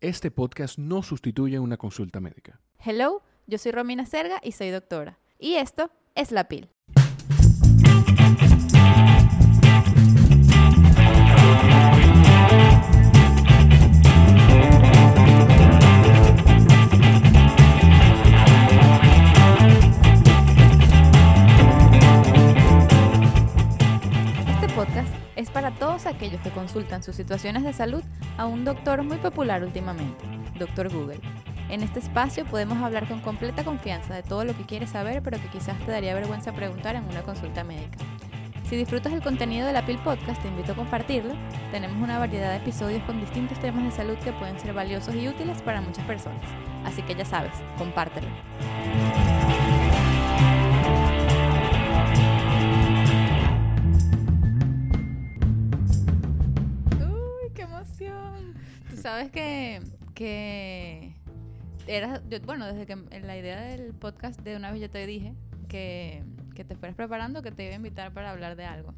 Este 0.00 0.30
podcast 0.30 0.78
no 0.78 1.02
sustituye 1.02 1.58
una 1.58 1.76
consulta 1.76 2.20
médica. 2.20 2.60
Hello, 2.78 3.20
yo 3.48 3.58
soy 3.58 3.72
Romina 3.72 4.06
Serga 4.06 4.38
y 4.44 4.52
soy 4.52 4.70
doctora. 4.70 5.18
Y 5.40 5.54
esto 5.54 5.90
es 6.14 6.30
La 6.30 6.46
Pil. 6.46 6.70
Este 24.46 24.68
podcast 24.76 25.17
es 25.38 25.50
para 25.50 25.70
todos 25.70 26.06
aquellos 26.06 26.40
que 26.40 26.50
consultan 26.50 27.04
sus 27.04 27.14
situaciones 27.14 27.62
de 27.62 27.72
salud 27.72 28.02
a 28.36 28.46
un 28.46 28.64
doctor 28.64 29.04
muy 29.04 29.18
popular 29.18 29.62
últimamente, 29.62 30.24
Doctor 30.58 30.92
Google. 30.92 31.20
En 31.70 31.84
este 31.84 32.00
espacio 32.00 32.44
podemos 32.44 32.82
hablar 32.82 33.06
con 33.06 33.20
completa 33.20 33.62
confianza 33.62 34.16
de 34.16 34.24
todo 34.24 34.44
lo 34.44 34.56
que 34.56 34.64
quieres 34.64 34.90
saber, 34.90 35.22
pero 35.22 35.40
que 35.40 35.46
quizás 35.46 35.78
te 35.86 35.92
daría 35.92 36.12
vergüenza 36.14 36.52
preguntar 36.52 36.96
en 36.96 37.04
una 37.04 37.22
consulta 37.22 37.62
médica. 37.62 37.98
Si 38.68 38.74
disfrutas 38.76 39.12
el 39.12 39.22
contenido 39.22 39.64
de 39.64 39.72
la 39.72 39.86
PIL 39.86 39.98
Podcast, 39.98 40.42
te 40.42 40.48
invito 40.48 40.72
a 40.72 40.74
compartirlo. 40.74 41.34
Tenemos 41.70 42.02
una 42.02 42.18
variedad 42.18 42.50
de 42.50 42.56
episodios 42.56 43.02
con 43.04 43.20
distintos 43.20 43.60
temas 43.60 43.84
de 43.84 43.92
salud 43.92 44.18
que 44.18 44.32
pueden 44.32 44.58
ser 44.58 44.74
valiosos 44.74 45.14
y 45.14 45.28
útiles 45.28 45.62
para 45.62 45.80
muchas 45.80 46.04
personas. 46.04 46.42
Así 46.84 47.00
que 47.02 47.14
ya 47.14 47.24
sabes, 47.24 47.52
compártelo. 47.78 48.26
Sabes 59.08 59.30
que, 59.30 59.80
que 60.14 61.14
era, 61.86 62.20
yo- 62.28 62.40
bueno, 62.42 62.66
desde 62.66 62.84
que 62.86 62.92
en 62.92 63.26
la 63.26 63.36
idea 63.38 63.60
del 63.60 63.94
podcast 63.94 64.38
de 64.40 64.56
una 64.56 64.70
vez 64.70 64.80
yo 64.82 64.90
te 64.90 65.06
dije 65.06 65.32
que, 65.68 66.22
que 66.54 66.64
te 66.64 66.76
fueras 66.76 66.94
preparando, 66.96 67.40
que 67.42 67.50
te 67.50 67.64
iba 67.64 67.72
a 67.72 67.76
invitar 67.76 68.12
para 68.12 68.30
hablar 68.30 68.54
de 68.56 68.64
algo. 68.66 68.94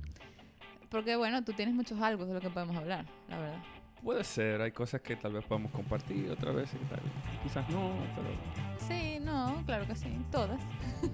Porque 0.88 1.14
bueno, 1.14 1.44
tú 1.44 1.52
tienes 1.52 1.74
muchos 1.74 2.00
algo 2.00 2.26
de 2.26 2.34
lo 2.34 2.40
que 2.40 2.50
podemos 2.50 2.76
hablar, 2.76 3.04
la 3.28 3.38
verdad. 3.38 3.62
Puede 4.02 4.24
ser, 4.24 4.60
hay 4.62 4.72
cosas 4.72 5.00
que 5.02 5.14
tal 5.14 5.32
vez 5.34 5.44
podamos 5.44 5.70
compartir 5.72 6.28
otra 6.30 6.50
vez 6.52 6.70
y 6.74 6.78
tal. 6.86 7.00
Quizás 7.42 7.68
no, 7.70 7.92
pero 8.16 8.28
Sí, 8.88 9.18
no, 9.20 9.62
claro 9.66 9.86
que 9.86 9.94
sí, 9.94 10.08
todas. 10.32 10.60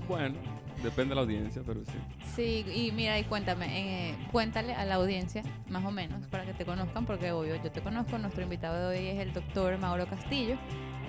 bueno, 0.09 0.37
depende 0.83 1.11
de 1.11 1.15
la 1.17 1.21
audiencia, 1.23 1.63
pero 1.67 1.81
sí. 1.85 1.99
Sí, 2.35 2.65
y 2.75 2.93
mira, 2.93 3.19
y 3.19 3.25
cuéntame, 3.25 4.11
eh, 4.11 4.15
cuéntale 4.33 4.75
a 4.75 4.85
la 4.85 4.97
audiencia, 4.97 5.43
más 5.69 5.85
o 5.85 5.91
menos, 5.91 6.27
para 6.29 6.45
que 6.45 6.53
te 6.55 6.65
conozcan, 6.65 7.07
porque 7.07 7.33
obvio, 7.33 7.57
yo 7.63 7.71
te 7.71 7.81
conozco, 7.81 8.19
nuestro 8.19 8.43
invitado 8.43 8.91
de 8.91 8.99
hoy 8.99 9.07
es 9.09 9.19
el 9.21 9.33
doctor 9.33 9.79
Mauro 9.79 10.07
Castillo, 10.07 10.57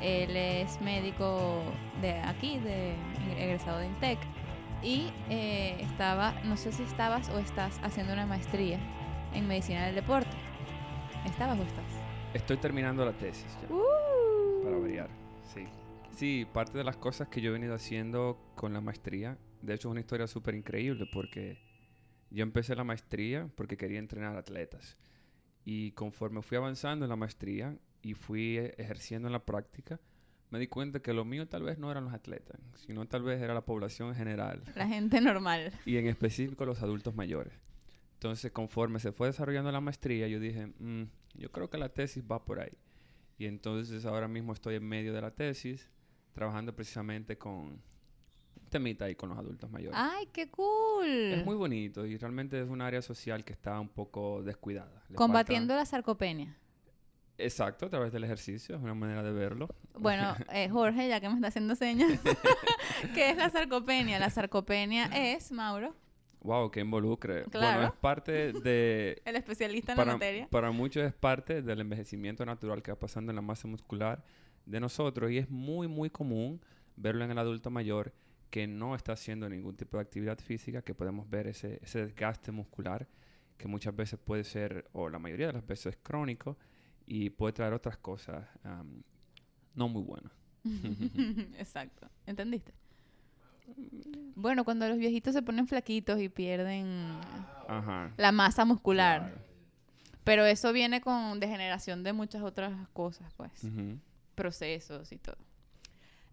él 0.02 0.36
es 0.36 0.80
médico 0.82 1.62
de 2.02 2.14
aquí, 2.20 2.60
de 2.60 2.94
egresado 3.38 3.80
de 3.80 3.88
INTEC, 3.88 4.20
y 4.84 5.12
eh, 5.30 5.78
estaba, 5.82 6.34
no 6.44 6.56
sé 6.56 6.72
si 6.72 6.84
estabas 6.84 7.30
o 7.30 7.40
estás 7.40 7.80
haciendo 7.84 8.14
una 8.14 8.26
maestría 8.26 8.80
en 9.34 9.48
medicina 9.48 9.86
del 9.88 9.96
deporte. 9.96 10.30
¿Estabas 11.26 11.60
o 11.60 11.64
estás? 11.64 11.84
Estoy 12.34 12.58
terminando 12.58 13.04
la 13.04 13.14
tesis 13.14 13.58
ya, 13.62 13.74
Uh. 13.74 14.64
para 14.64 14.78
variar, 14.78 15.10
sí. 15.54 15.66
Sí, 16.12 16.48
parte 16.52 16.78
de 16.78 16.84
las 16.84 16.96
cosas 16.98 17.28
que 17.28 17.42
yo 17.42 17.50
he 17.50 17.54
venido 17.54 17.74
haciendo 17.76 18.38
con 18.56 18.74
la 18.74 18.82
maestría, 18.82 19.38
de 19.62 19.74
hecho 19.74 19.88
es 19.90 19.92
una 19.92 20.00
historia 20.00 20.28
súper 20.28 20.56
increíble 20.56 21.06
porque 21.12 21.58
yo 22.30 22.44
empecé 22.44 22.76
la 22.76 22.84
maestría 22.84 23.50
porque 23.56 23.78
quería 23.78 24.00
entrenar 24.00 24.36
atletas. 24.36 24.98
Y 25.66 25.92
conforme 25.92 26.42
fui 26.42 26.58
avanzando 26.58 27.06
en 27.06 27.10
la 27.10 27.16
maestría 27.16 27.78
y 28.02 28.14
fui 28.14 28.58
eh, 28.58 28.76
ejerciendo 28.78 29.28
en 29.28 29.34
la 29.34 29.46
práctica, 29.46 30.00
me 30.50 30.60
di 30.60 30.68
cuenta 30.68 31.02
que 31.02 31.14
lo 31.14 31.26
mío 31.26 31.48
tal 31.48 31.64
vez 31.64 31.78
no 31.78 31.92
eran 31.92 32.06
los 32.06 32.14
atletas, 32.14 32.58
sino 32.76 33.06
tal 33.06 33.24
vez 33.24 33.42
era 33.42 33.54
la 33.54 33.66
población 33.66 34.10
en 34.10 34.16
general 34.16 34.64
La 34.76 34.88
gente 34.88 35.20
normal. 35.20 35.74
y 35.86 35.98
en 35.98 36.08
específico 36.08 36.66
los 36.66 36.82
adultos 36.82 37.16
mayores. 37.16 37.54
Entonces, 38.14 38.52
conforme 38.52 39.00
se 39.00 39.12
fue 39.12 39.28
desarrollando 39.28 39.72
la 39.72 39.82
maestría, 39.82 40.28
yo 40.28 40.40
dije, 40.40 40.68
"Mm, 40.80 41.04
yo 41.36 41.52
creo 41.52 41.70
que 41.70 41.78
la 41.78 41.90
tesis 41.90 42.24
va 42.24 42.44
por 42.46 42.60
ahí. 42.60 42.72
Y 43.38 43.46
entonces 43.46 44.06
ahora 44.06 44.28
mismo 44.28 44.54
estoy 44.54 44.76
en 44.76 44.86
medio 44.88 45.14
de 45.14 45.22
la 45.22 45.32
tesis, 45.32 45.92
trabajando 46.34 46.74
precisamente 46.76 47.38
con 47.38 47.80
temita 48.70 49.06
ahí 49.06 49.16
con 49.16 49.30
los 49.30 49.38
adultos 49.38 49.70
mayores. 49.70 49.98
¡Ay, 50.00 50.28
qué 50.32 50.50
cool! 50.50 51.08
Es 51.08 51.46
muy 51.46 51.56
bonito 51.56 52.06
y 52.06 52.18
realmente 52.18 52.62
es 52.62 52.68
un 52.68 52.82
área 52.82 53.02
social 53.02 53.44
que 53.44 53.54
está 53.54 53.80
un 53.80 53.90
poco 53.90 54.44
descuidada. 54.44 55.04
Le 55.10 55.16
Combatiendo 55.16 55.74
falta- 55.74 55.82
la 55.82 55.86
sarcopenia. 55.86 56.58
Exacto, 57.40 57.86
a 57.86 57.90
través 57.90 58.12
del 58.12 58.24
ejercicio, 58.24 58.76
es 58.76 58.82
una 58.82 58.96
manera 58.96 59.22
de 59.22 59.32
verlo. 59.32 59.70
Bueno, 59.94 60.36
eh, 60.52 60.70
Jorge, 60.70 61.08
ya 61.08 61.20
que 61.20 61.30
me 61.30 61.36
está 61.36 61.48
haciendo 61.50 61.76
señas, 61.76 62.20
¿qué 63.14 63.30
es 63.30 63.38
la 63.38 63.50
sarcopenia? 63.50 64.18
La 64.18 64.30
sarcopenia 64.30 65.06
es, 65.14 65.52
Mauro, 65.52 65.96
Wow, 66.42 66.72
que 66.72 66.80
involucre. 66.80 67.44
Claro. 67.46 67.80
Bueno, 67.80 67.94
es 67.94 68.00
parte 68.00 68.54
de... 68.54 69.22
el 69.26 69.36
especialista 69.36 69.92
en 69.94 69.98
la 69.98 70.06
materia. 70.06 70.48
para 70.50 70.72
muchos 70.72 71.04
es 71.04 71.14
parte 71.14 71.62
del 71.62 71.82
envejecimiento 71.82 72.46
natural 72.46 72.82
que 72.82 72.92
va 72.92 73.00
pasando 73.00 73.32
en 73.32 73.36
la 73.36 73.42
masa 73.42 73.68
muscular 73.68 74.24
de 74.66 74.80
nosotros 74.80 75.32
y 75.32 75.40
es 75.40 75.50
muy, 75.50 75.88
muy 75.88 76.10
común 76.10 76.62
verlo 76.96 77.26
en 77.26 77.32
el 77.32 77.38
adulto 77.38 77.70
mayor 77.70 78.14
que 78.50 78.68
no 78.68 78.96
está 78.96 79.14
haciendo 79.14 79.50
ningún 79.50 79.76
tipo 79.76 79.98
de 79.98 80.04
actividad 80.04 80.40
física, 80.40 80.82
que 80.82 80.96
podemos 80.96 81.30
ver 81.30 81.48
ese, 81.48 81.80
ese 81.84 82.06
desgaste 82.06 82.52
muscular 82.52 83.08
que 83.58 83.68
muchas 83.68 83.96
veces 83.96 84.20
puede 84.20 84.44
ser, 84.44 84.88
o 84.94 85.10
la 85.10 85.20
mayoría 85.20 85.48
de 85.48 85.54
las 85.54 85.66
veces 85.66 85.88
es 85.88 85.98
crónico 86.02 86.58
y 87.06 87.30
puede 87.32 87.54
traer 87.54 87.74
otras 87.74 87.98
cosas 87.98 88.46
am, 88.64 89.02
no 89.74 89.90
muy 89.90 90.04
buenas. 90.04 90.32
Exacto. 91.58 92.08
¿Entendiste? 92.26 92.74
Bueno, 94.36 94.64
cuando 94.64 94.88
los 94.88 94.98
viejitos 94.98 95.34
se 95.34 95.42
ponen 95.42 95.68
flaquitos 95.68 96.20
y 96.22 96.30
pierden 96.30 96.86
Ajá. 97.68 98.14
la 98.18 98.32
masa 98.32 98.64
muscular. 98.64 99.22
claro. 99.22 99.48
Pero 100.24 100.46
eso 100.46 100.74
viene 100.74 101.00
con 101.00 101.40
degeneración 101.40 102.04
de 102.04 102.12
muchas 102.12 102.42
otras 102.42 102.88
cosas, 102.90 103.34
pues. 103.36 103.66
Procesos 104.36 105.12
y 105.14 105.18
todo. 105.18 105.38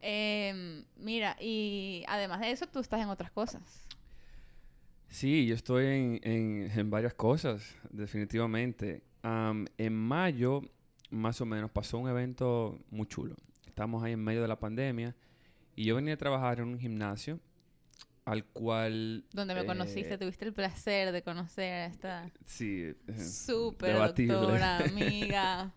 Em, 0.07 0.85
mira, 0.97 1.35
y 1.41 2.05
además 2.09 2.41
de 2.41 2.51
eso, 2.51 2.67
tú 2.67 2.81
estás 2.81 3.01
en 3.01 3.09
otras 3.09 3.31
cosas. 3.31 3.63
Sí, 5.09 5.47
yo 5.47 5.55
estoy 5.55 5.87
en, 5.87 6.21
en- 6.23 6.71
en 6.79 6.91
varias 6.91 7.15
cosas, 7.15 7.75
definitivamente. 7.91 9.03
Am, 9.23 9.67
en 9.79 9.95
mayo, 9.95 10.61
más 11.11 11.41
o 11.41 11.47
menos, 11.47 11.71
pasó 11.71 11.99
un 11.99 12.09
evento 12.11 12.79
muy 12.91 13.07
chulo. 13.07 13.35
Estamos 13.67 14.03
ahí 14.05 14.13
en 14.13 14.23
medio 14.23 14.43
de 14.43 14.49
la 14.49 14.59
pandemia 14.59 15.15
y 15.75 15.85
yo 15.85 15.95
venía 15.97 16.15
a 16.15 16.17
trabajar 16.19 16.59
en 16.61 16.69
un 16.69 16.79
gimnasio 16.79 17.41
al 18.25 18.45
cual... 18.45 19.25
Donde 19.33 19.55
me 19.55 19.61
eh, 19.63 19.67
conociste, 19.67 20.19
tuviste 20.19 20.45
el 20.45 20.53
placer 20.53 21.13
de 21.13 21.23
conocer 21.23 21.73
a 21.73 21.87
esta 21.87 22.31
Sí. 22.45 22.93
eh, 23.07 23.19
súper 23.19 23.97
doctora, 23.97 24.79
amiga, 24.85 25.73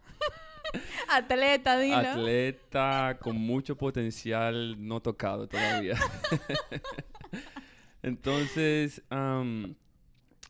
atleta, 1.10 1.80
dilo. 1.80 1.96
Atleta 1.96 3.18
con 3.22 3.38
mucho 3.38 3.78
potencial 3.78 4.76
no 4.80 5.02
tocado 5.02 5.48
todavía. 5.48 5.98
Entonces, 8.02 9.02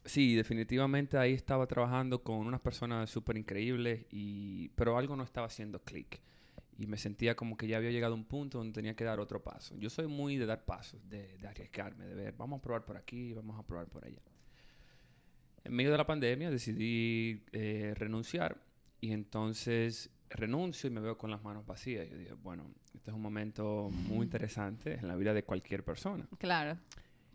sí, 0.05 0.35
definitivamente 0.35 1.17
ahí 1.17 1.33
estaba 1.33 1.65
trabajando 1.67 2.21
con 2.21 2.37
unas 2.37 2.61
personas 2.61 3.09
súper 3.09 3.37
increíbles, 3.37 4.05
y, 4.11 4.69
pero 4.69 4.97
algo 4.97 5.15
no 5.15 5.23
estaba 5.23 5.47
haciendo 5.47 5.79
clic. 5.79 6.21
Y 6.79 6.85
me 6.85 6.97
sentía 6.97 7.35
como 7.35 7.57
que 7.57 7.67
ya 7.67 7.77
había 7.77 7.89
llegado 7.89 8.13
a 8.13 8.17
un 8.17 8.25
punto 8.25 8.59
donde 8.59 8.73
tenía 8.73 8.95
que 8.95 9.03
dar 9.03 9.19
otro 9.19 9.41
paso. 9.41 9.75
Yo 9.77 9.89
soy 9.89 10.05
muy 10.05 10.37
de 10.37 10.45
dar 10.45 10.63
pasos, 10.63 10.99
de, 11.09 11.35
de 11.37 11.47
arriesgarme, 11.47 12.05
de 12.05 12.13
ver, 12.13 12.35
vamos 12.37 12.59
a 12.59 12.61
probar 12.61 12.85
por 12.85 12.97
aquí, 12.97 13.33
vamos 13.33 13.57
a 13.59 13.63
probar 13.63 13.87
por 13.87 14.05
allá. 14.05 14.21
En 15.63 15.73
medio 15.73 15.91
de 15.91 15.97
la 15.97 16.05
pandemia 16.05 16.51
decidí 16.51 17.43
eh, 17.51 17.93
renunciar 17.95 18.66
y 19.01 19.11
entonces 19.11 20.09
renuncio 20.29 20.87
y 20.87 20.91
me 20.91 21.01
veo 21.01 21.17
con 21.17 21.31
las 21.31 21.43
manos 21.43 21.65
vacías. 21.65 22.09
Yo 22.09 22.17
dije, 22.17 22.33
bueno, 22.33 22.69
este 22.93 23.11
es 23.11 23.15
un 23.15 23.21
momento 23.21 23.89
muy 23.91 24.25
interesante 24.25 24.95
en 24.95 25.07
la 25.07 25.15
vida 25.15 25.33
de 25.33 25.43
cualquier 25.43 25.83
persona. 25.83 26.27
Claro. 26.37 26.77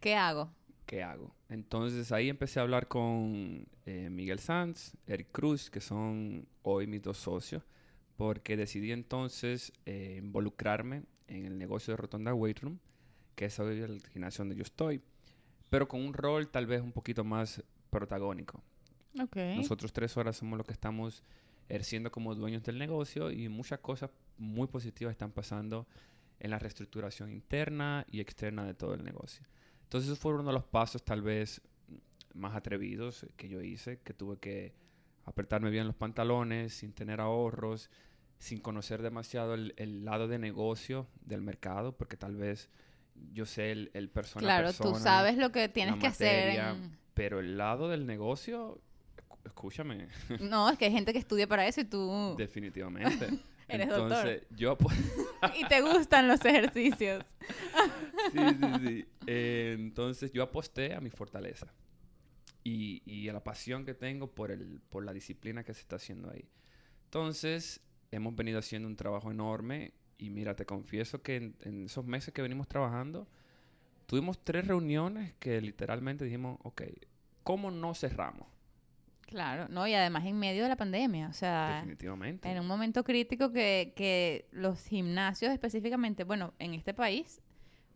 ¿Qué 0.01 0.15
hago? 0.15 0.51
¿Qué 0.87 1.03
hago? 1.03 1.35
Entonces 1.49 2.13
ahí 2.13 2.29
empecé 2.29 2.59
a 2.59 2.63
hablar 2.63 2.89
con 2.89 3.67
eh, 3.87 4.11
Miguel 4.11 4.41
Sanz, 4.41 4.97
Eric 5.07 5.29
Cruz, 5.33 5.71
que 5.71 5.81
son 5.81 6.47
hoy 6.63 6.87
mis 6.87 7.03
dos 7.03 7.19
socios, 7.19 7.63
porque 8.17 8.57
decidí 8.57 8.93
entonces 8.93 9.73
eh, 9.87 10.19
involucrarme 10.23 11.05
en 11.29 11.47
el 11.47 11.57
negocio 11.57 11.93
de 11.93 11.97
Rotonda 11.97 12.35
Weight 12.35 12.61
Room, 12.61 12.79
que 13.35 13.47
es 13.47 13.59
hoy 13.59 13.81
el 13.81 14.03
gimnasio 14.09 14.43
donde 14.43 14.57
yo 14.57 14.63
estoy, 14.63 15.01
pero 15.71 15.89
con 15.89 16.01
un 16.01 16.13
rol 16.13 16.49
tal 16.49 16.67
vez 16.67 16.83
un 16.83 16.93
poquito 16.93 17.25
más 17.25 17.63
protagónico. 17.89 18.63
Nosotros 19.15 19.93
tres 19.93 20.17
horas 20.17 20.37
somos 20.37 20.57
los 20.57 20.67
que 20.67 20.73
estamos 20.73 21.23
ejerciendo 21.69 22.11
como 22.11 22.35
dueños 22.35 22.63
del 22.63 22.79
negocio 22.79 23.31
y 23.31 23.49
muchas 23.49 23.79
cosas 23.81 24.11
muy 24.39 24.67
positivas 24.67 25.13
están 25.13 25.33
pasando 25.33 25.87
en 26.41 26.51
la 26.51 26.59
reestructuración 26.59 27.31
interna 27.31 28.05
y 28.11 28.21
externa 28.21 28.65
de 28.65 28.75
todo 28.75 28.95
el 28.95 29.05
negocio. 29.05 29.47
Entonces, 29.85 30.09
esos 30.09 30.19
fueron 30.19 30.41
uno 30.41 30.51
de 30.51 30.55
los 30.55 30.65
pasos 30.65 31.05
tal 31.05 31.23
vez 31.23 31.61
más 32.35 32.55
atrevidos 32.57 33.27
que 33.37 33.49
yo 33.49 33.61
hice, 33.63 34.01
que 34.01 34.15
tuve 34.15 34.39
que 34.39 34.75
apretarme 35.25 35.71
bien 35.71 35.87
los 35.87 35.95
pantalones 35.95 36.75
sin 36.75 36.93
tener 36.93 37.21
ahorros, 37.21 37.91
sin 38.39 38.59
conocer 38.59 39.03
demasiado 39.03 39.55
el, 39.55 39.73
el 39.77 40.05
lado 40.05 40.27
de 40.29 40.39
negocio 40.39 41.07
del 41.25 41.43
mercado, 41.43 41.97
porque 41.97 42.17
tal 42.17 42.35
vez 42.35 42.71
yo 43.33 43.47
sé 43.47 43.71
el, 43.71 43.91
el 43.95 44.09
persona 44.09 44.47
Claro, 44.47 44.69
tú 44.73 44.79
persona, 44.85 44.99
sabes 44.99 45.37
lo 45.37 45.53
que 45.53 45.69
tienes 45.69 45.95
la 45.95 46.01
que 46.01 46.07
hacer. 46.09 46.47
materia, 46.47 46.71
en- 46.73 46.99
Pero 47.15 47.39
el 47.39 47.57
lado 47.59 47.89
del 47.89 48.07
negocio, 48.07 48.81
escúchame, 49.45 50.09
No, 50.41 50.69
es 50.71 50.79
que 50.79 50.87
hay 50.87 50.93
gente 50.93 51.13
que 51.13 51.19
estudia 51.19 51.47
para 51.47 51.67
eso 51.67 51.81
y 51.81 51.85
tú... 51.85 52.35
definitivamente. 52.39 53.29
Eres 53.69 53.89
doctor. 53.89 54.27
Entonces, 54.27 54.43
yo 54.51 54.77
apo- 54.77 54.93
y 55.59 55.65
te 55.67 55.81
gustan 55.81 56.29
los 56.29 56.45
ejercicios. 56.45 57.25
sí, 58.33 58.39
sí, 58.39 58.87
sí. 58.87 59.05
Eh, 59.27 59.77
entonces 59.79 60.33
yo 60.33 60.43
aposté 60.43 60.95
a 60.95 61.01
mi 61.01 61.11
fortaleza 61.11 61.73
y, 62.65 63.03
y 63.07 63.29
a 63.29 63.33
la 63.33 63.43
pasión 63.43 63.85
que 63.87 63.95
tengo 63.95 64.27
por, 64.31 64.51
el, 64.51 64.81
por 64.91 65.05
la 65.05 65.13
disciplina 65.13 65.65
que 65.65 65.73
se 65.75 65.81
está 65.81 65.97
haciendo 65.97 66.31
ahí. 66.31 66.45
Entonces 67.05 67.81
hemos 68.11 68.35
venido 68.37 68.59
haciendo 68.59 68.89
un 68.89 68.97
trabajo 68.97 69.31
enorme 69.31 69.93
y 70.19 70.31
mira, 70.31 70.55
te 70.55 70.67
confieso 70.67 71.23
que 71.23 71.37
en, 71.37 71.57
en 71.63 71.87
esos 71.87 72.05
meses 72.05 72.35
que 72.35 72.43
venimos 72.43 72.69
trabajando, 72.69 73.27
tuvimos 74.07 74.43
tres 74.45 74.67
reuniones 74.67 75.35
que 75.39 75.61
literalmente 75.61 76.25
dijimos, 76.25 76.59
ok, 76.63 76.83
¿cómo 77.43 77.71
no 77.71 77.95
cerramos? 77.95 78.49
Claro, 79.33 79.67
no, 79.71 79.87
y 79.89 79.95
además 79.95 80.27
en 80.27 80.39
medio 80.39 80.63
de 80.63 80.69
la 80.69 80.77
pandemia, 80.77 81.29
o 81.29 81.33
sea, 81.33 81.77
Definitivamente. 81.77 82.51
en 82.51 82.61
un 82.61 82.67
momento 82.67 83.03
crítico 83.03 83.51
que, 83.51 83.95
que 83.97 84.47
los 84.53 84.85
gimnasios 84.85 85.51
específicamente, 85.53 86.25
bueno, 86.25 86.53
en 86.59 86.75
este 86.75 86.93
país, 86.93 87.41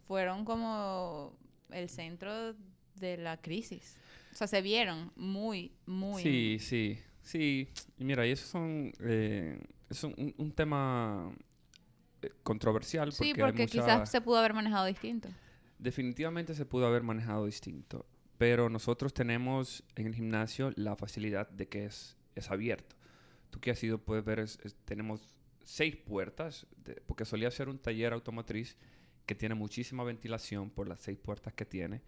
fueron 0.09 0.47
como 0.47 1.37
el 1.71 1.91
centro 1.91 2.55
de 2.95 3.19
la 3.19 3.37
crisis. 3.37 3.99
O 4.33 4.35
sea, 4.37 4.47
se 4.47 4.63
vieron 4.63 5.13
muy, 5.15 5.73
muy... 5.85 6.23
Sí, 6.23 6.57
sí, 6.59 6.99
sí. 7.21 7.69
Y 7.99 8.05
mira, 8.05 8.27
y 8.27 8.31
eso 8.31 8.47
son, 8.47 8.91
eh, 9.01 9.59
es 9.91 10.03
un, 10.05 10.35
un- 10.39 10.53
tema 10.53 11.31
eh, 12.23 12.31
controversial 12.43 13.11
porque, 13.11 13.25
Sí, 13.25 13.35
porque 13.39 13.63
mucha- 13.65 13.73
quizás 13.73 14.11
se 14.11 14.23
pudo 14.23 14.39
haber 14.39 14.55
manejado 14.55 14.87
distinto. 14.87 15.29
definitivamente 15.79 16.55
se 16.55 16.65
pudo 16.65 16.87
haber 16.87 17.03
manejado 17.03 17.45
distinto. 17.45 18.07
Pero 18.39 18.69
nosotros 18.69 19.15
tenemos 19.15 19.83
en 19.95 20.07
el 20.07 20.15
gimnasio 20.15 20.73
la 20.77 20.97
facilidad 20.97 21.49
de 21.51 21.69
que 21.69 21.87
es, 21.87 22.17
es 22.35 22.51
abierto. 22.51 22.97
Tú 23.51 23.61
que 23.61 23.71
has 23.71 23.83
ido 23.83 23.99
puedes 23.99 24.25
ver, 24.25 24.41
es- 24.41 24.59
es- 24.63 24.75
tenemos 24.85 25.39
seis 25.65 25.97
puertas, 25.97 26.67
de- 26.85 27.01
porque 27.07 27.25
solía 27.25 27.51
ser 27.51 27.69
un 27.69 27.79
taller 27.79 28.13
automotriz 28.13 28.77
que 29.25 29.35
tiene 29.35 29.55
muchísima 29.55 30.05
ventilación 30.05 30.71
por 30.71 30.87
las 30.89 31.01
seis 31.01 31.19
puertas 31.19 31.55
que 31.55 31.65
tiene. 31.65 32.03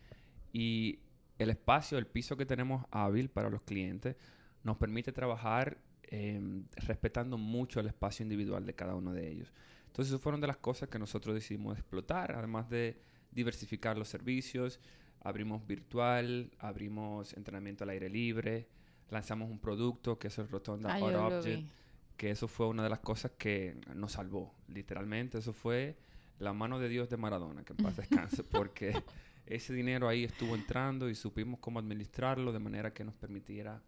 Y 0.53 1.01
el 1.39 1.51
espacio, 1.51 1.99
el 1.99 2.07
piso 2.07 2.37
que 2.37 2.47
tenemos 2.47 2.85
hábil 2.91 3.31
para 3.31 3.49
los 3.51 3.63
clientes, 3.63 4.17
nos 4.65 4.77
permite 4.77 5.13
trabajar 5.13 5.79
em, 6.11 6.65
respetando 6.77 7.37
mucho 7.37 7.81
el 7.81 7.87
espacio 7.87 8.23
individual 8.23 8.65
de 8.65 8.75
cada 8.75 8.95
uno 8.95 9.13
de 9.13 9.29
ellos. 9.31 9.53
Entonces, 9.89 10.11
eso 10.13 10.19
fueron 10.19 10.41
de 10.41 10.47
las 10.47 10.57
cosas 10.57 10.89
que 10.89 10.99
nosotros 10.99 11.35
decidimos 11.35 11.77
explotar, 11.77 12.33
además 12.33 12.71
de 12.71 12.99
diversificar 13.31 13.99
los 13.99 14.09
servicios. 14.09 14.81
Abrimos 15.21 15.67
virtual, 15.67 16.51
abrimos 16.59 17.33
entrenamiento 17.35 17.85
al 17.85 17.91
aire 17.91 18.09
libre, 18.09 18.69
lanzamos 19.11 19.51
un 19.51 19.59
producto 19.59 20.19
que 20.19 20.29
es 20.29 20.39
el 20.39 20.49
Rotonda 20.49 20.95
Ah, 20.95 20.99
lo 20.99 21.27
Object, 21.27 21.69
que 22.17 22.31
eso 22.31 22.49
fue 22.49 22.69
una 22.69 22.83
de 22.83 22.91
las 22.91 23.01
cosas 23.01 23.33
que 23.39 23.81
nos 23.95 24.13
salvó, 24.13 24.55
literalmente. 24.69 25.39
Eso 25.39 25.53
fue 25.53 25.97
la 26.39 26.53
mano 26.53 26.79
de 26.79 26.89
Dios 26.89 27.09
de 27.09 27.17
Maradona, 27.17 27.65
que 27.65 27.73
en 27.73 27.79
paz 27.79 27.97
descanse, 27.97 28.45
porque 28.45 29.03
ese 29.47 29.73
dinero 29.73 30.09
ahí 30.09 30.25
estuvo 30.25 30.55
entrando 30.55 31.09
y 31.09 31.15
supimos 31.15 31.61
cómo 31.61 31.79
administrarlo 31.79 32.53
de 32.53 32.59
manera 32.59 32.93
que 32.93 33.05
nos 33.05 33.15
permitiera 33.15 33.83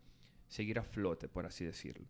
seguir 0.48 0.78
a 0.78 0.82
flote, 0.82 1.28
por 1.28 1.46
así 1.46 1.64
decirlo. 1.64 2.06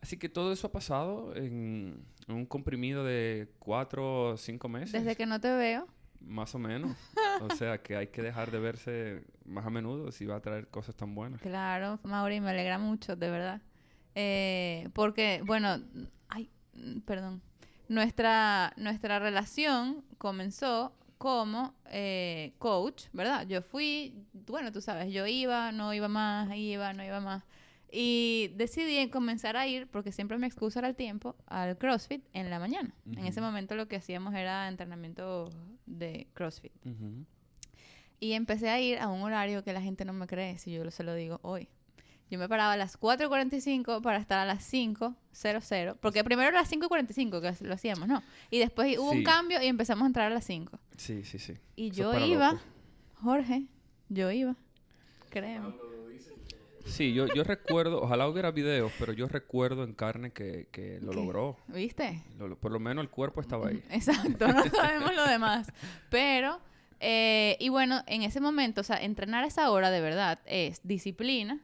Así 0.00 0.16
que 0.16 0.28
todo 0.28 0.52
eso 0.52 0.68
ha 0.68 0.72
pasado 0.72 1.34
en, 1.34 2.04
en 2.28 2.34
un 2.34 2.46
comprimido 2.46 3.04
de 3.04 3.48
cuatro 3.58 4.30
o 4.30 4.36
cinco 4.36 4.68
meses. 4.68 4.92
Desde 4.92 5.16
que 5.16 5.26
no 5.26 5.40
te 5.40 5.52
veo, 5.52 5.88
Más 6.20 6.54
o 6.54 6.58
menos. 6.58 6.96
o 7.40 7.54
sea 7.54 7.82
que 7.82 7.96
hay 7.96 8.08
que 8.08 8.22
dejar 8.22 8.50
de 8.50 8.58
verse 8.58 9.24
más 9.44 9.66
a 9.66 9.70
menudo 9.70 10.12
si 10.12 10.26
va 10.26 10.36
a 10.36 10.40
traer 10.40 10.68
cosas 10.68 10.94
tan 10.94 11.14
buenas. 11.14 11.40
Claro, 11.40 11.98
Mauri, 12.02 12.40
me 12.40 12.50
alegra 12.50 12.78
mucho, 12.78 13.16
de 13.16 13.30
verdad. 13.30 13.62
Eh, 14.14 14.88
porque, 14.94 15.42
bueno, 15.44 15.78
ay, 16.28 16.50
perdón. 17.04 17.42
Nuestra, 17.88 18.74
nuestra 18.76 19.18
relación 19.18 20.04
comenzó 20.18 20.92
como 21.18 21.74
eh, 21.90 22.54
coach, 22.58 23.04
¿verdad? 23.12 23.46
Yo 23.46 23.62
fui, 23.62 24.14
bueno, 24.32 24.72
tú 24.72 24.80
sabes, 24.80 25.12
yo 25.12 25.26
iba, 25.26 25.72
no 25.72 25.92
iba 25.92 26.08
más, 26.08 26.54
iba, 26.54 26.92
no 26.92 27.04
iba 27.04 27.20
más. 27.20 27.44
Y 27.90 28.52
decidí 28.56 29.08
comenzar 29.08 29.56
a 29.56 29.66
ir, 29.66 29.88
porque 29.88 30.12
siempre 30.12 30.38
mi 30.38 30.46
excusa 30.46 30.80
era 30.80 30.88
el 30.88 30.94
tiempo, 30.94 31.36
al 31.46 31.78
CrossFit 31.78 32.22
en 32.34 32.50
la 32.50 32.58
mañana. 32.58 32.94
En 33.06 33.24
ese 33.26 33.40
momento 33.40 33.74
lo 33.74 33.88
que 33.88 33.96
hacíamos 33.96 34.34
era 34.34 34.68
entrenamiento 34.68 35.50
de 35.88 36.26
CrossFit. 36.34 36.72
Y 38.20 38.32
empecé 38.32 38.68
a 38.68 38.80
ir 38.80 38.98
a 38.98 39.08
un 39.08 39.22
horario 39.22 39.62
que 39.62 39.72
la 39.72 39.80
gente 39.80 40.04
no 40.04 40.12
me 40.12 40.26
cree 40.26 40.58
si 40.58 40.72
yo 40.72 40.88
se 40.90 41.02
lo 41.04 41.14
digo 41.14 41.38
hoy. 41.42 41.68
Yo 42.30 42.38
me 42.38 42.46
paraba 42.48 42.72
a 42.74 42.76
las 42.76 43.00
4.45 43.00 44.02
para 44.02 44.18
estar 44.18 44.38
a 44.38 44.44
las 44.44 44.70
5.00. 44.70 45.96
Porque 45.98 46.22
primero 46.24 46.48
era 46.48 46.60
las 46.60 46.70
5.45 46.70 47.40
que 47.58 47.64
lo 47.66 47.74
hacíamos, 47.74 48.06
¿no? 48.06 48.22
Y 48.50 48.58
después 48.58 48.98
hubo 48.98 49.12
Sí. 49.12 49.18
un 49.18 49.24
cambio 49.24 49.62
y 49.62 49.66
empezamos 49.66 50.02
a 50.02 50.06
entrar 50.08 50.30
a 50.30 50.34
las 50.34 50.44
5. 50.44 50.78
Sí, 50.98 51.24
sí, 51.24 51.38
sí. 51.38 51.54
Y 51.74 51.90
Eso 51.90 52.12
yo 52.18 52.26
iba. 52.26 52.60
Jorge, 53.14 53.66
yo 54.10 54.30
iba. 54.30 54.56
Créeme. 55.30 55.72
Sí, 56.88 57.12
yo, 57.12 57.26
yo 57.34 57.44
recuerdo, 57.44 58.02
ojalá 58.02 58.26
hubiera 58.28 58.50
videos, 58.50 58.92
pero 58.98 59.12
yo 59.12 59.28
recuerdo 59.28 59.84
en 59.84 59.92
carne 59.94 60.30
que, 60.32 60.68
que 60.72 60.98
lo 61.00 61.10
¿Qué? 61.10 61.16
logró. 61.16 61.56
¿Viste? 61.68 62.22
Lo- 62.38 62.56
por 62.56 62.72
lo 62.72 62.80
menos 62.80 63.02
el 63.02 63.10
cuerpo 63.10 63.40
estaba 63.40 63.68
ahí. 63.68 63.82
Exacto, 63.90 64.48
no 64.48 64.64
sabemos 64.64 65.14
lo 65.14 65.24
demás. 65.26 65.70
Pero, 66.10 66.60
eh, 67.00 67.56
y 67.60 67.68
bueno, 67.68 68.02
en 68.06 68.22
ese 68.22 68.40
momento, 68.40 68.80
o 68.80 68.84
sea, 68.84 68.96
entrenar 69.02 69.44
a 69.44 69.46
esa 69.46 69.70
hora 69.70 69.90
de 69.90 70.00
verdad 70.00 70.40
es 70.46 70.80
disciplina 70.82 71.60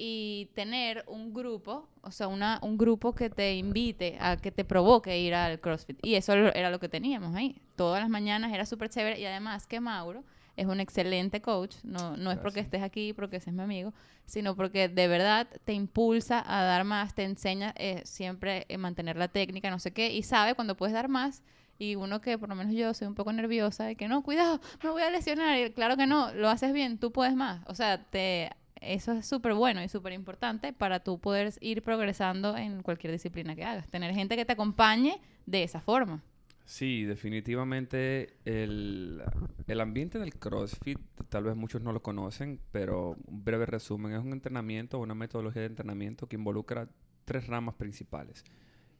y 0.00 0.48
tener 0.54 1.02
un 1.08 1.34
grupo, 1.34 1.88
o 2.02 2.12
sea, 2.12 2.28
una, 2.28 2.60
un 2.62 2.78
grupo 2.78 3.16
que 3.16 3.30
te 3.30 3.56
invite 3.56 4.16
a 4.20 4.36
que 4.36 4.52
te 4.52 4.64
provoque 4.64 5.18
ir 5.18 5.34
al 5.34 5.58
CrossFit. 5.58 5.98
Y 6.04 6.14
eso 6.14 6.34
era 6.34 6.70
lo 6.70 6.78
que 6.78 6.88
teníamos 6.88 7.34
ahí. 7.34 7.60
Todas 7.74 8.00
las 8.00 8.08
mañanas 8.08 8.52
era 8.52 8.64
súper 8.64 8.90
chévere 8.90 9.18
y 9.18 9.24
además 9.24 9.66
que 9.66 9.80
Mauro 9.80 10.22
es 10.58 10.66
un 10.66 10.80
excelente 10.80 11.40
coach, 11.40 11.76
no, 11.84 12.16
no 12.16 12.32
es 12.32 12.38
porque 12.38 12.58
estés 12.58 12.82
aquí, 12.82 13.12
porque 13.12 13.36
ese 13.36 13.50
es 13.50 13.56
mi 13.56 13.62
amigo, 13.62 13.94
sino 14.26 14.56
porque 14.56 14.88
de 14.88 15.06
verdad 15.06 15.46
te 15.64 15.72
impulsa 15.72 16.42
a 16.44 16.64
dar 16.64 16.82
más, 16.82 17.14
te 17.14 17.22
enseña 17.22 17.72
eh, 17.76 18.02
siempre 18.04 18.66
eh, 18.68 18.76
mantener 18.76 19.16
la 19.16 19.28
técnica, 19.28 19.70
no 19.70 19.78
sé 19.78 19.92
qué, 19.92 20.12
y 20.12 20.24
sabe 20.24 20.54
cuando 20.54 20.76
puedes 20.76 20.92
dar 20.92 21.08
más. 21.08 21.44
Y 21.78 21.94
uno 21.94 22.20
que, 22.20 22.36
por 22.38 22.48
lo 22.48 22.56
menos 22.56 22.74
yo, 22.74 22.92
soy 22.92 23.06
un 23.06 23.14
poco 23.14 23.32
nerviosa 23.32 23.84
de 23.84 23.94
que 23.94 24.08
no, 24.08 24.24
cuidado, 24.24 24.60
me 24.82 24.90
voy 24.90 25.02
a 25.02 25.10
lesionar. 25.10 25.56
Y 25.60 25.70
claro 25.70 25.96
que 25.96 26.08
no, 26.08 26.32
lo 26.34 26.48
haces 26.48 26.72
bien, 26.72 26.98
tú 26.98 27.12
puedes 27.12 27.36
más. 27.36 27.62
O 27.68 27.76
sea, 27.76 28.02
te, 28.02 28.50
eso 28.80 29.12
es 29.12 29.26
súper 29.26 29.54
bueno 29.54 29.80
y 29.80 29.88
súper 29.88 30.12
importante 30.12 30.72
para 30.72 30.98
tú 30.98 31.20
poder 31.20 31.54
ir 31.60 31.84
progresando 31.84 32.56
en 32.56 32.82
cualquier 32.82 33.12
disciplina 33.12 33.54
que 33.54 33.64
hagas. 33.64 33.88
Tener 33.88 34.12
gente 34.12 34.34
que 34.34 34.44
te 34.44 34.54
acompañe 34.54 35.20
de 35.46 35.62
esa 35.62 35.80
forma. 35.80 36.20
Sí, 36.68 37.04
definitivamente 37.06 38.34
el, 38.44 39.22
el 39.66 39.80
ambiente 39.80 40.18
del 40.18 40.34
CrossFit, 40.34 40.98
tal 41.30 41.44
vez 41.44 41.56
muchos 41.56 41.80
no 41.80 41.92
lo 41.94 42.02
conocen, 42.02 42.60
pero 42.72 43.16
un 43.26 43.42
breve 43.42 43.64
resumen, 43.64 44.12
es 44.12 44.20
un 44.20 44.34
entrenamiento, 44.34 44.98
una 44.98 45.14
metodología 45.14 45.62
de 45.62 45.68
entrenamiento 45.68 46.26
que 46.28 46.36
involucra 46.36 46.86
tres 47.24 47.46
ramas 47.46 47.74
principales. 47.74 48.44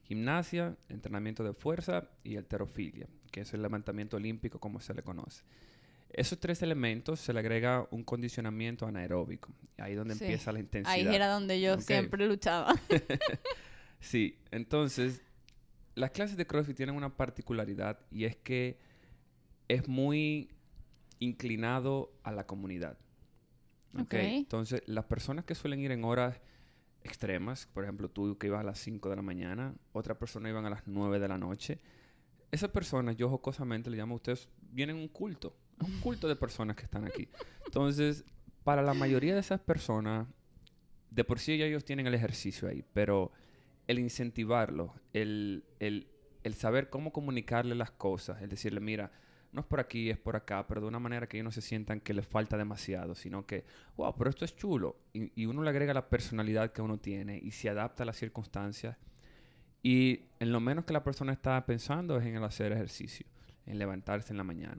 Gimnasia, 0.01 0.75
entrenamiento 0.89 1.43
de 1.43 1.53
fuerza 1.53 2.09
y 2.23 2.37
alterofilia, 2.37 3.05
que 3.31 3.41
es 3.41 3.53
el 3.53 3.61
levantamiento 3.61 4.17
olímpico 4.17 4.57
como 4.59 4.79
se 4.81 4.95
le 4.95 5.03
conoce. 5.03 5.43
Esos 6.11 6.39
tres 6.39 6.63
elementos 6.63 7.19
se 7.19 7.33
le 7.33 7.39
agrega 7.41 7.87
un 7.91 8.03
condicionamiento 8.03 8.87
anaeróbico, 8.87 9.53
ahí 9.77 9.93
donde 9.93 10.15
Sí. 10.15 10.23
empieza 10.23 10.51
la 10.51 10.59
intensidad. 10.59 10.95
Ahí 10.95 11.15
era 11.15 11.27
donde 11.27 11.61
yo 11.61 11.79
siempre 11.79 12.25
luchaba. 12.25 12.73
Sí, 14.01 14.37
entonces 14.51 15.21
las 15.99 16.11
clases 16.11 16.37
de 16.37 16.47
CrossFit 16.47 16.77
tienen 16.77 16.95
una 16.95 17.17
particularidad 17.17 17.99
y 18.09 18.23
es 18.23 18.37
que 18.37 18.79
es 19.67 19.87
muy 19.87 20.49
inclinado 21.19 22.13
a 22.23 22.31
la 22.31 22.47
comunidad. 22.47 22.97
¿ok? 23.93 24.01
Ok. 24.01 24.13
Entonces, 24.13 24.81
las 24.85 25.05
personas 25.05 25.43
que 25.43 25.55
suelen 25.55 25.81
ir 25.81 25.91
en 25.91 26.05
horas 26.05 26.39
extremas, 27.03 27.67
por 27.73 27.83
ejemplo, 27.83 28.09
tú 28.09 28.37
que 28.37 28.47
ibas 28.47 28.61
a 28.61 28.63
las 28.63 28.79
5 28.79 29.09
de 29.09 29.15
la 29.17 29.21
mañana, 29.21 29.75
otra 29.91 30.17
persona 30.17 30.49
iban 30.49 30.65
a 30.65 30.69
las 30.69 30.87
9 30.87 31.19
de 31.19 31.27
la 31.27 31.37
noche, 31.37 31.79
esas 32.51 32.71
personas, 32.71 33.17
yo 33.17 33.29
jocosamente 33.29 33.89
le 33.89 33.97
llamo 33.97 34.13
a 34.13 34.17
ustedes, 34.17 34.47
vienen 34.71 34.95
un 34.95 35.09
culto, 35.09 35.55
es 35.81 35.87
un 35.87 35.99
culto 35.99 36.27
de 36.29 36.35
personas 36.35 36.77
que 36.77 36.83
están 36.83 37.05
aquí. 37.05 37.27
Entonces, 37.65 38.23
para 38.63 38.81
la 38.81 38.93
mayoría 38.93 39.33
de 39.33 39.41
esas 39.41 39.59
personas, 39.59 40.27
de 41.11 41.23
por 41.25 41.39
sí 41.39 41.57
ya 41.57 41.65
ellos 41.65 41.83
tienen 41.83 42.07
el 42.07 42.13
ejercicio 42.13 42.69
ahí, 42.69 42.85
pero 42.93 43.31
el 43.89 43.97
incentivarlo, 43.99 44.93
el, 45.13 45.63
el, 45.79 46.07
el 46.43 46.53
saber 46.53 46.89
cómo 46.89 47.11
comunicarle 47.11 47.73
las 47.73 47.89
cosas, 47.91 48.41
el 48.41 48.49
decirle, 48.49 48.79
mira, 48.79 49.11
no 49.51 49.61
es 49.61 49.65
por 49.65 49.79
aquí, 49.79 50.11
es 50.11 50.17
por 50.19 50.35
acá, 50.35 50.67
pero 50.67 50.79
de 50.79 50.85
una 50.87 50.99
manera 50.99 51.27
que 51.27 51.37
ellos 51.37 51.45
no 51.45 51.51
se 51.51 51.61
sientan 51.61 51.99
que 51.99 52.13
les 52.13 52.27
falta 52.27 52.55
demasiado, 52.55 53.15
sino 53.15 53.47
que, 53.47 53.65
wow, 53.97 54.13
pero 54.15 54.29
esto 54.29 54.45
es 54.45 54.55
chulo. 54.55 54.95
Y, 55.11 55.31
y 55.41 55.47
uno 55.47 55.63
le 55.63 55.71
agrega 55.71 55.91
la 55.93 56.07
personalidad 56.07 56.71
que 56.71 56.83
uno 56.83 56.99
tiene 56.99 57.39
y 57.39 57.49
se 57.49 57.67
adapta 57.67 58.03
a 58.03 58.05
las 58.05 58.15
circunstancias. 58.17 58.95
Y 59.81 60.25
en 60.39 60.51
lo 60.51 60.59
menos 60.59 60.85
que 60.85 60.93
la 60.93 61.03
persona 61.03 61.33
está 61.33 61.65
pensando 61.65 62.17
es 62.17 62.25
en 62.27 62.35
el 62.35 62.43
hacer 62.43 62.71
ejercicio, 62.73 63.25
en 63.65 63.79
levantarse 63.79 64.33
en 64.33 64.37
la 64.37 64.43
mañana. 64.43 64.77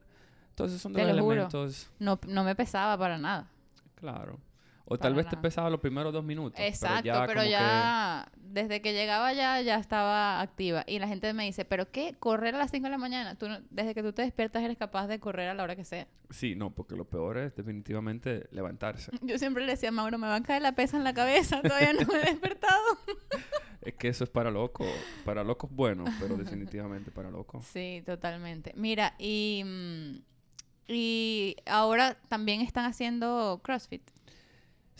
Entonces 0.50 0.80
son 0.80 0.92
Te 0.92 1.00
juro. 1.02 1.14
elementos, 1.14 1.90
No, 1.98 2.20
no 2.28 2.44
me 2.44 2.54
pesaba 2.54 2.96
para 2.96 3.18
nada. 3.18 3.50
claro. 3.96 4.38
O 4.84 4.98
tal 4.98 5.14
vez 5.14 5.26
te 5.26 5.36
nada. 5.36 5.42
pesaba 5.42 5.70
los 5.70 5.80
primeros 5.80 6.12
dos 6.12 6.24
minutos. 6.24 6.58
Exacto, 6.60 7.02
pero 7.26 7.44
ya, 7.44 8.26
pero 8.26 8.32
que- 8.34 8.40
desde 8.50 8.82
que 8.82 8.92
llegaba 8.92 9.32
ya, 9.32 9.60
ya 9.60 9.76
estaba 9.76 10.40
activa. 10.40 10.84
Y 10.86 10.98
la 10.98 11.06
gente 11.06 11.32
me 11.32 11.44
dice, 11.44 11.64
¿pero 11.64 11.90
qué? 11.90 12.16
¿Correr 12.18 12.54
a 12.56 12.58
las 12.58 12.70
5 12.72 12.84
de 12.86 12.90
la 12.90 12.98
mañana? 12.98 13.36
Tú 13.36 13.46
desde 13.70 13.94
que 13.94 14.02
tú 14.02 14.12
te 14.12 14.22
despiertas 14.22 14.62
eres 14.64 14.76
capaz 14.76 15.06
de 15.06 15.20
correr 15.20 15.48
a 15.48 15.54
la 15.54 15.62
hora 15.62 15.76
que 15.76 15.84
sea. 15.84 16.08
Sí, 16.30 16.56
no, 16.56 16.70
porque 16.70 16.96
lo 16.96 17.04
peor 17.04 17.38
es 17.38 17.54
definitivamente 17.54 18.48
levantarse. 18.50 19.12
Yo 19.22 19.38
siempre 19.38 19.64
le 19.64 19.72
decía 19.72 19.90
a 19.90 19.92
Mauro, 19.92 20.18
me 20.18 20.26
va 20.26 20.36
a 20.36 20.42
caer 20.42 20.62
la 20.62 20.72
pesa 20.72 20.96
en 20.96 21.04
la 21.04 21.14
cabeza, 21.14 21.62
todavía 21.62 21.92
no 21.92 22.06
me 22.06 22.18
he 22.18 22.24
despertado. 22.24 22.82
es 23.82 23.94
que 23.94 24.08
eso 24.08 24.24
es 24.24 24.30
para 24.30 24.50
locos, 24.50 24.88
para 25.24 25.44
locos 25.44 25.70
bueno, 25.70 26.04
pero 26.18 26.36
definitivamente 26.36 27.10
para 27.12 27.30
locos. 27.30 27.64
Sí, 27.66 28.02
totalmente. 28.04 28.72
Mira, 28.74 29.14
y, 29.18 29.62
mm, 29.64 30.22
y 30.88 31.56
ahora 31.66 32.16
también 32.28 32.60
están 32.62 32.84
haciendo 32.86 33.60
CrossFit. 33.62 34.02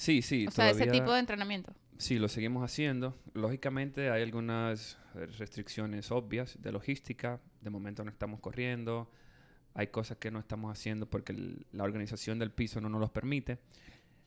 Sí, 0.01 0.23
sí, 0.23 0.47
o 0.47 0.51
sea, 0.51 0.71
ese 0.71 0.87
tipo 0.87 1.13
de 1.13 1.21
entrenamiento. 1.21 1.75
Sí, 1.99 2.19
lo 2.19 2.29
seguimos 2.29 2.65
haciendo. 2.65 3.15
Lógicamente 3.35 4.09
hay 4.11 4.23
algunas 4.23 4.97
eh, 5.15 5.27
restricciones 5.39 6.11
obvias 6.11 6.57
de 6.63 6.73
logística. 6.73 7.39
De 7.61 7.69
momento 7.69 8.03
no 8.03 8.11
estamos 8.11 8.41
corriendo. 8.41 9.11
Hay 9.75 9.89
cosas 9.89 10.17
que 10.17 10.31
no 10.31 10.39
estamos 10.39 10.73
haciendo 10.73 11.05
porque 11.05 11.33
el- 11.33 11.67
la 11.73 11.85
organización 11.85 12.39
del 12.39 12.51
piso 12.51 12.81
no 12.81 12.89
nos 12.89 12.99
los 12.99 13.11
permite. 13.11 13.59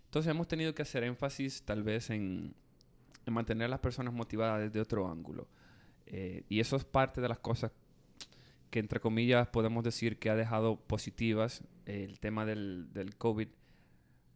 Entonces 0.05 0.29
hemos 0.29 0.47
tenido 0.47 0.75
que 0.75 0.83
hacer 0.83 1.03
énfasis 1.03 1.63
tal 1.63 1.81
vez 1.81 2.11
en, 2.11 2.53
en 3.25 3.33
mantener 3.33 3.65
a 3.65 3.69
las 3.69 3.79
personas 3.79 4.13
motivadas 4.13 4.61
desde 4.61 4.79
otro 4.79 5.09
ángulo. 5.09 5.47
Eh, 6.05 6.43
y 6.49 6.59
eso 6.59 6.75
es 6.75 6.85
parte 6.85 7.19
de 7.19 7.29
las 7.29 7.39
cosas 7.39 7.71
que 8.69 8.77
entre 8.77 8.99
comillas 8.99 9.47
podemos 9.47 9.83
decir 9.83 10.19
que 10.19 10.29
ha 10.29 10.35
dejado 10.35 10.75
positivas 10.79 11.63
eh, 11.87 12.05
el 12.07 12.19
tema 12.19 12.45
del, 12.45 12.93
del 12.93 13.15
COVID 13.15 13.47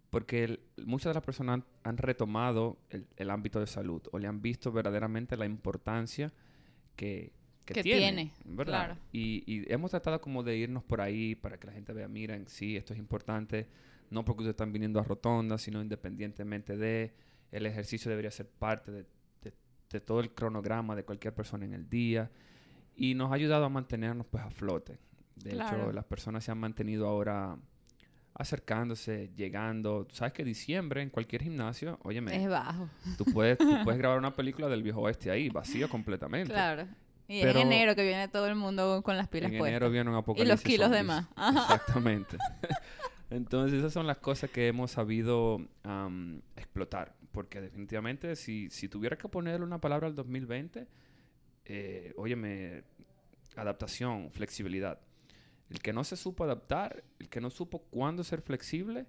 porque 0.10 0.44
el- 0.44 0.60
muchas 0.86 1.10
de 1.12 1.14
las 1.16 1.24
personas 1.24 1.56
han, 1.56 1.66
han 1.84 1.98
retomado 1.98 2.78
el, 2.90 3.08
el 3.18 3.30
ámbito 3.30 3.60
de 3.60 3.68
salud 3.68 4.02
o 4.12 4.20
le 4.20 4.28
han 4.28 4.42
visto 4.42 4.72
verdaderamente 4.72 5.36
la 5.38 5.46
importancia 5.46 6.32
que, 6.96 7.32
que, 7.66 7.74
Que 7.76 7.84
tiene, 7.84 8.00
tiene, 8.00 8.34
¿verdad? 8.46 8.86
claro. 8.86 8.98
Y, 9.12 9.44
y 9.46 9.72
hemos 9.72 9.92
tratado 9.92 10.22
como 10.22 10.44
de 10.44 10.56
irnos 10.58 10.84
por 10.84 11.02
ahí 11.02 11.36
para 11.36 11.60
que 11.60 11.68
la 11.68 11.74
gente 11.74 11.94
vea, 11.94 12.08
miren, 12.08 12.48
sí, 12.48 12.78
esto 12.78 12.94
es 12.94 13.00
importante, 13.00 13.68
no 14.10 14.24
porque 14.24 14.42
ustedes 14.44 14.54
están 14.54 14.72
viniendo 14.72 15.00
a 15.00 15.04
rotonda, 15.04 15.58
sino 15.58 15.82
independientemente 15.82 16.78
de, 16.78 17.14
el 17.52 17.66
ejercicio 17.66 18.10
debería 18.10 18.32
ser 18.32 18.48
parte 18.48 18.92
de, 18.92 19.06
de- 19.42 19.54
de 19.90 20.00
todo 20.02 20.20
el 20.22 20.32
cronograma 20.34 20.96
de 20.96 21.04
cualquier 21.04 21.34
persona 21.34 21.66
en 21.66 21.74
el 21.74 21.90
día 21.90 22.32
y 22.96 23.14
nos 23.14 23.32
ha 23.32 23.36
ayudado 23.36 23.66
a 23.66 23.70
mantenernos 23.70 24.26
pues 24.28 24.44
a 24.44 24.50
flote. 24.50 24.98
De 25.36 25.52
Claro. 25.52 25.78
hecho, 25.84 25.92
las 25.92 26.06
personas 26.06 26.44
se 26.46 26.52
han 26.52 26.58
mantenido 26.58 27.08
ahora 27.08 27.58
acercándose, 28.38 29.32
llegando. 29.36 30.06
Tú 30.06 30.16
sabes 30.16 30.34
que 30.34 30.44
diciembre 30.44 31.02
en 31.02 31.10
cualquier 31.10 31.44
gimnasio, 31.44 32.00
óyeme, 32.04 32.36
Es 32.44 32.48
bajo. 32.50 32.90
tú 33.18 33.26
puedes, 33.26 33.58
tú 33.58 33.78
puedes 33.84 33.98
grabar 33.98 34.18
una 34.20 34.36
película 34.36 34.68
del 34.68 34.84
viejo 34.84 35.02
oeste 35.02 35.32
ahí, 35.32 35.50
vacío 35.50 35.90
completamente. 35.90 36.54
Claro. 36.54 36.88
Y 37.28 37.42
Pero- 37.42 37.60
en 37.60 37.68
enero 37.74 37.96
que 37.96 38.04
viene 38.04 38.28
todo 38.30 38.48
el 38.48 38.56
mundo 38.56 39.02
con 39.04 39.18
las 39.18 39.28
pilas 39.28 39.52
en 39.52 39.58
puestas. 39.58 39.70
enero 39.76 39.90
viene 39.92 40.10
un 40.10 40.16
y 40.16 40.20
apocalipsis. 40.20 40.50
los 40.54 40.62
kilos 40.64 40.92
de 40.92 41.04
más. 41.04 41.28
Ajá. 41.36 41.62
Exactamente. 41.74 42.38
Entonces, 43.30 43.80
esas 43.80 43.92
son 43.92 44.08
las 44.08 44.20
cosas 44.20 44.50
que 44.50 44.68
hemos 44.70 44.92
sabido 44.92 45.60
explotar. 46.56 47.16
Porque 47.34 47.60
definitivamente, 47.60 48.36
si, 48.38 48.70
si 48.70 48.88
tuviera 48.88 49.18
que 49.18 49.28
ponerle 49.28 49.66
una 49.66 49.80
palabra 49.82 50.08
al 50.08 50.16
2020, 50.16 50.88
eh, 51.66 52.14
óyeme, 52.16 52.84
adaptación, 53.58 54.32
flexibilidad. 54.32 55.00
El 55.70 55.82
que 55.82 55.92
no 55.94 56.04
se 56.04 56.16
supo 56.16 56.44
adaptar, 56.46 57.04
el 57.20 57.28
que 57.30 57.42
no 57.42 57.50
supo 57.50 57.80
cuándo 57.90 58.24
ser 58.24 58.42
flexible, 58.42 59.06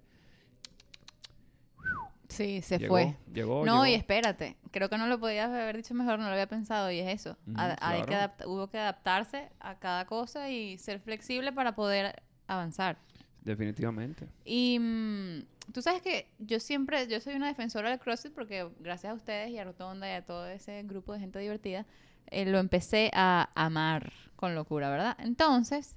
Sí, 2.27 2.61
se 2.61 2.77
llegó, 2.77 2.93
fue. 2.93 3.15
llegó, 3.33 3.65
No, 3.65 3.87
y 3.87 3.93
espérate. 3.95 4.55
Creo 4.71 4.87
que 4.87 4.97
no 4.99 5.07
lo 5.07 5.19
podías 5.19 5.49
haber 5.49 5.75
dicho 5.77 5.95
mejor, 5.95 6.19
no 6.19 6.25
lo 6.25 6.31
había 6.31 6.47
pensado 6.47 6.91
y 6.91 6.99
es 6.99 7.07
eso. 7.21 7.37
A- 7.55 7.75
hay 7.81 8.03
que 8.03 8.45
hubo 8.45 8.69
que 8.69 8.77
adaptarse 8.77 9.49
a 9.59 9.79
cada 9.79 10.05
cosa 10.05 10.49
y 10.51 10.77
ser 10.77 10.99
flexible 10.99 11.51
para 11.51 11.73
poder 11.75 12.21
avanzar. 12.47 12.99
Definitivamente. 13.41 14.27
Y 14.45 14.77
mm, 14.79 15.71
tú 15.73 15.81
sabes 15.81 16.03
que 16.03 16.27
yo 16.37 16.59
siempre, 16.59 17.07
yo 17.07 17.19
soy 17.19 17.33
una 17.33 17.47
defensora 17.47 17.89
del 17.89 17.99
CrossFit 17.99 18.33
porque 18.33 18.69
gracias 18.79 19.11
a 19.11 19.15
ustedes 19.15 19.49
y 19.49 19.57
a 19.57 19.63
Rotonda 19.63 20.07
y 20.07 20.13
a 20.13 20.23
todo 20.23 20.47
ese 20.47 20.83
grupo 20.83 21.13
de 21.13 21.19
gente 21.21 21.39
divertida, 21.39 21.87
eh, 22.27 22.45
lo 22.45 22.59
empecé 22.59 23.09
a 23.15 23.49
amar 23.55 24.13
con 24.35 24.53
locura, 24.53 24.91
¿verdad? 24.91 25.17
Entonces, 25.19 25.95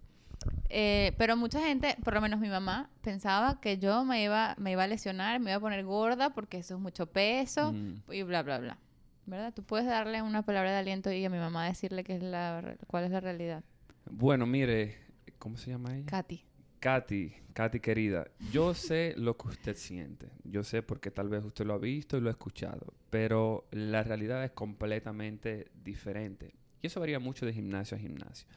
eh, 0.69 1.13
pero 1.19 1.37
mucha 1.37 1.61
gente, 1.61 1.97
por 2.05 2.15
lo 2.15 2.21
menos 2.21 2.41
mi 2.41 2.49
mamá, 2.49 2.91
pensaba 3.03 3.61
que 3.61 3.79
yo 3.79 4.05
me 4.05 4.23
iba, 4.23 4.55
me 4.59 4.73
iba 4.73 4.85
a 4.85 4.87
lesionar, 4.87 5.41
me 5.41 5.51
iba 5.51 5.57
a 5.57 5.61
poner 5.61 5.85
gorda 5.85 6.31
porque 6.31 6.59
eso 6.59 6.75
es 6.75 6.81
mucho 6.81 7.07
peso 7.07 7.73
Mm. 7.73 8.03
y 8.13 8.23
bla, 8.23 8.43
bla, 8.43 8.59
bla. 8.59 8.79
¿Verdad? 9.27 9.53
Tú 9.55 9.63
puedes 9.63 9.87
darle 9.87 10.21
una 10.23 10.43
palabra 10.43 10.73
de 10.73 10.79
aliento 10.79 11.13
y 11.13 11.25
a 11.25 11.31
mi 11.31 11.39
mamá 11.39 11.67
decirle 11.67 12.03
que 12.05 12.17
es 12.17 12.23
la, 12.23 12.77
cuál 12.89 13.05
es 13.05 13.11
la 13.13 13.21
realidad. 13.21 13.63
Bueno, 14.11 14.47
mire, 14.47 14.97
¿cómo 15.39 15.57
se 15.57 15.71
llama 15.71 15.97
ella? 15.97 16.07
Katy. 16.07 16.45
Katy, 16.81 17.33
Katy 17.53 17.79
querida, 17.79 18.27
yo 18.51 18.75
sé 18.75 19.15
lo 19.17 19.37
que 19.37 19.47
usted 19.47 19.77
siente. 19.77 20.31
Yo 20.43 20.65
sé 20.65 20.83
porque 20.83 21.13
tal 21.13 21.29
vez 21.29 21.45
usted 21.45 21.65
lo 21.65 21.75
ha 21.75 21.79
visto 21.79 22.17
y 22.17 22.21
lo 22.21 22.29
ha 22.29 22.33
escuchado. 22.33 22.93
Pero 23.11 23.69
la 23.71 24.03
realidad 24.03 24.43
es 24.43 24.51
completamente 24.51 25.71
diferente. 25.85 26.53
Y 26.81 26.89
eso 26.89 26.99
varía 26.99 27.21
mucho 27.21 27.47
de 27.47 27.53
gimnasio 27.53 27.97
a 27.97 28.01
gimnasio. 28.01 28.49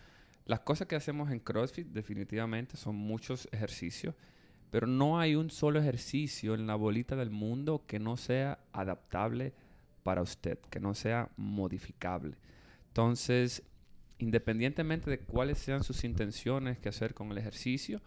Las 0.45 0.59
cosas 0.59 0.87
que 0.87 0.95
hacemos 0.95 1.31
en 1.31 1.39
CrossFit 1.39 1.87
definitivamente 1.87 2.77
son 2.77 2.95
muchos 2.95 3.47
ejercicios. 3.51 4.15
Pero 4.71 4.87
no 4.87 5.19
hay 5.19 5.35
un 5.35 5.49
solo 5.51 5.79
ejercicio 5.79 6.53
en 6.53 6.67
la 6.67 6.75
bolita 6.75 7.15
del 7.15 7.29
mundo 7.29 7.83
que 7.87 7.99
no 7.99 8.17
sea 8.17 8.59
adaptable 8.73 9.53
para 10.03 10.21
usted, 10.21 10.59
que 10.69 10.79
no 10.79 10.93
sea 10.93 11.29
modificable. 11.37 12.37
Entonces, 12.89 13.63
independientemente 14.19 15.09
de 15.09 15.19
cuáles 15.19 15.59
sean 15.59 15.83
sus 15.83 16.03
intenciones 16.03 16.77
que 16.77 16.89
hacer 16.89 17.13
con 17.13 17.31
el 17.31 17.37
ejercicio, 17.37 18.01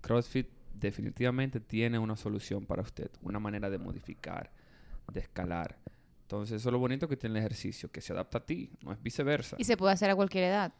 CrossFit 0.00 0.48
definitivamente 0.72 1.60
tiene 1.60 1.98
una 1.98 2.16
solución 2.16 2.64
para 2.64 2.82
usted, 2.82 3.10
una 3.22 3.38
manera 3.38 3.68
de 3.68 3.78
modificar, 3.78 4.50
de 5.12 5.20
escalar. 5.20 5.78
Entonces, 6.22 6.60
eso 6.60 6.68
es 6.68 6.72
lo 6.72 6.78
bonito 6.78 7.08
que 7.08 7.16
tiene 7.16 7.38
el 7.38 7.44
ejercicio, 7.44 7.90
que 7.90 8.00
se 8.00 8.12
adapta 8.12 8.38
a 8.38 8.46
ti, 8.46 8.70
no 8.82 8.92
es 8.92 9.02
viceversa. 9.02 9.56
Y 9.58 9.64
se 9.64 9.76
puede 9.76 9.92
hacer 9.92 10.10
a 10.10 10.16
cualquier 10.16 10.44
edad. 10.44 10.72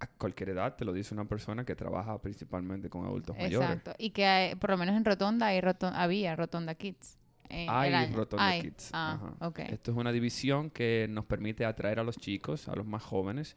A 0.00 0.06
cualquier 0.06 0.50
edad 0.50 0.76
te 0.76 0.84
lo 0.84 0.92
dice 0.92 1.12
una 1.14 1.24
persona 1.24 1.64
que 1.64 1.74
trabaja 1.74 2.20
principalmente 2.20 2.88
con 2.88 3.04
adultos 3.04 3.36
mayores. 3.36 3.68
Exacto. 3.68 3.94
Y 3.98 4.10
que 4.10 4.26
hay- 4.26 4.54
por 4.54 4.70
lo 4.70 4.76
menos 4.78 4.96
en 4.96 5.04
Rotonda 5.04 5.46
hay 5.46 5.60
roton- 5.60 5.92
había 5.94 6.36
Rotonda 6.36 6.74
Kids. 6.76 7.18
eh, 7.50 7.66
Hay. 7.68 8.12
Rotonda 8.12 8.46
Hay. 8.46 8.60
Kids. 8.62 8.90
Ah, 8.92 9.14
ajá. 9.38 9.46
ok. 9.48 9.58
Esto 9.60 9.90
es 9.90 9.96
una 9.96 10.12
división 10.12 10.70
que 10.70 11.06
nos 11.08 11.24
permite 11.24 11.64
atraer 11.64 11.98
a 11.98 12.04
los 12.04 12.16
chicos, 12.18 12.68
a 12.68 12.76
los 12.76 12.86
más 12.86 13.02
jóvenes, 13.02 13.56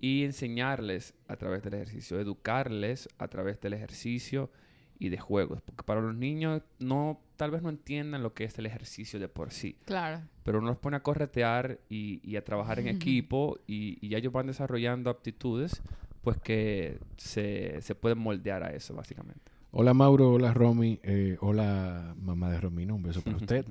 y 0.00 0.24
enseñarles 0.24 1.14
a 1.28 1.36
través 1.36 1.62
del 1.62 1.74
ejercicio, 1.74 2.18
educarles 2.18 3.08
a 3.18 3.28
través 3.28 3.60
del 3.60 3.74
ejercicio 3.74 4.50
y 4.98 5.10
de 5.10 5.18
juegos. 5.18 5.60
Porque 5.62 5.82
para 5.84 6.00
los 6.00 6.14
niños 6.14 6.62
no, 6.78 7.20
tal 7.36 7.50
vez 7.50 7.62
no 7.62 7.68
entiendan 7.68 8.22
lo 8.22 8.32
que 8.34 8.44
es 8.44 8.58
el 8.58 8.66
ejercicio 8.66 9.20
de 9.20 9.28
por 9.28 9.52
sí. 9.52 9.76
Claro. 9.84 10.22
Pero 10.46 10.58
uno 10.60 10.68
los 10.68 10.78
pone 10.78 10.96
a 10.96 11.00
corretear 11.02 11.80
y, 11.90 12.20
y 12.22 12.36
a 12.36 12.44
trabajar 12.44 12.78
en 12.78 12.86
equipo 12.86 13.58
y, 13.66 13.98
y 14.00 14.08
ya 14.10 14.18
ellos 14.18 14.32
van 14.32 14.46
desarrollando 14.46 15.10
aptitudes 15.10 15.82
pues 16.22 16.38
que 16.38 16.98
se, 17.16 17.82
se 17.82 17.94
pueden 17.96 18.18
moldear 18.18 18.62
a 18.62 18.70
eso 18.72 18.94
básicamente. 18.94 19.52
Hola 19.72 19.92
Mauro, 19.92 20.30
hola 20.32 20.54
Romy, 20.54 21.00
eh, 21.02 21.36
hola 21.40 22.14
mamá 22.22 22.50
de 22.50 22.60
Romina, 22.60 22.94
un 22.94 23.02
beso 23.02 23.20
para 23.22 23.36
usted, 23.42 23.66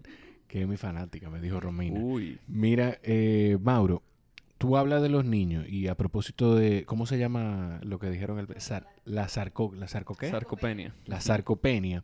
que 0.50 0.62
es 0.62 0.67
mi 0.67 0.77
fanática, 0.77 1.29
me 1.29 1.39
dijo 1.41 1.60
Romina. 1.62 2.00
Uy, 2.00 2.38
Mira, 2.48 3.00
eh, 3.03 3.58
Mauro, 3.62 4.03
tú 4.58 4.75
hablas 4.77 5.01
de 5.01 5.10
los 5.10 5.24
niños 5.25 5.67
y 5.70 5.88
a 5.88 5.96
propósito 5.96 6.55
de, 6.55 6.84
¿cómo 6.86 7.05
se 7.05 7.17
llama 7.17 7.79
lo 7.84 8.00
que 8.00 8.10
dijeron? 8.10 8.38
El, 8.38 8.48
sar- 8.62 8.88
la 9.05 9.29
sarco, 9.29 9.72
¿La 9.75 9.88
sarco 9.88 10.15
qué? 10.15 10.29
sarcopenia. 10.29 10.94
la 11.05 11.22
sarcopenia. 11.22 12.03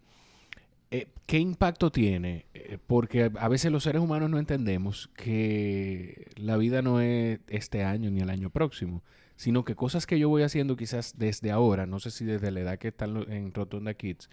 Eh, 0.94 1.08
¿Qué 1.26 1.40
impacto 1.40 1.92
tiene? 1.92 2.46
Eh, 2.54 2.78
porque 2.86 3.32
a- 3.40 3.48
veces 3.48 3.72
los 3.72 3.84
seres 3.84 4.02
humanos 4.02 4.30
no 4.30 4.40
entendemos 4.40 5.10
que 5.16 6.30
la 6.36 6.58
vida 6.58 6.82
no 6.82 7.00
es 7.00 7.40
este 7.48 7.84
año 7.84 8.12
ni 8.12 8.20
el 8.22 8.30
año 8.30 8.50
próximo, 8.50 9.02
sino 9.38 9.64
que 9.64 9.76
cosas 9.76 10.06
que 10.06 10.20
yo 10.20 10.28
voy 10.30 10.44
haciendo 10.44 10.76
quizás 10.76 11.18
desde 11.18 11.52
ahora, 11.52 11.86
no 11.86 12.00
sé 12.00 12.12
si 12.12 12.26
desde 12.26 12.52
la 12.52 12.60
edad 12.60 12.78
que 12.80 12.90
están 12.90 13.16
en 13.32 13.54
Rotonda 13.54 13.94
Kids, 13.94 14.30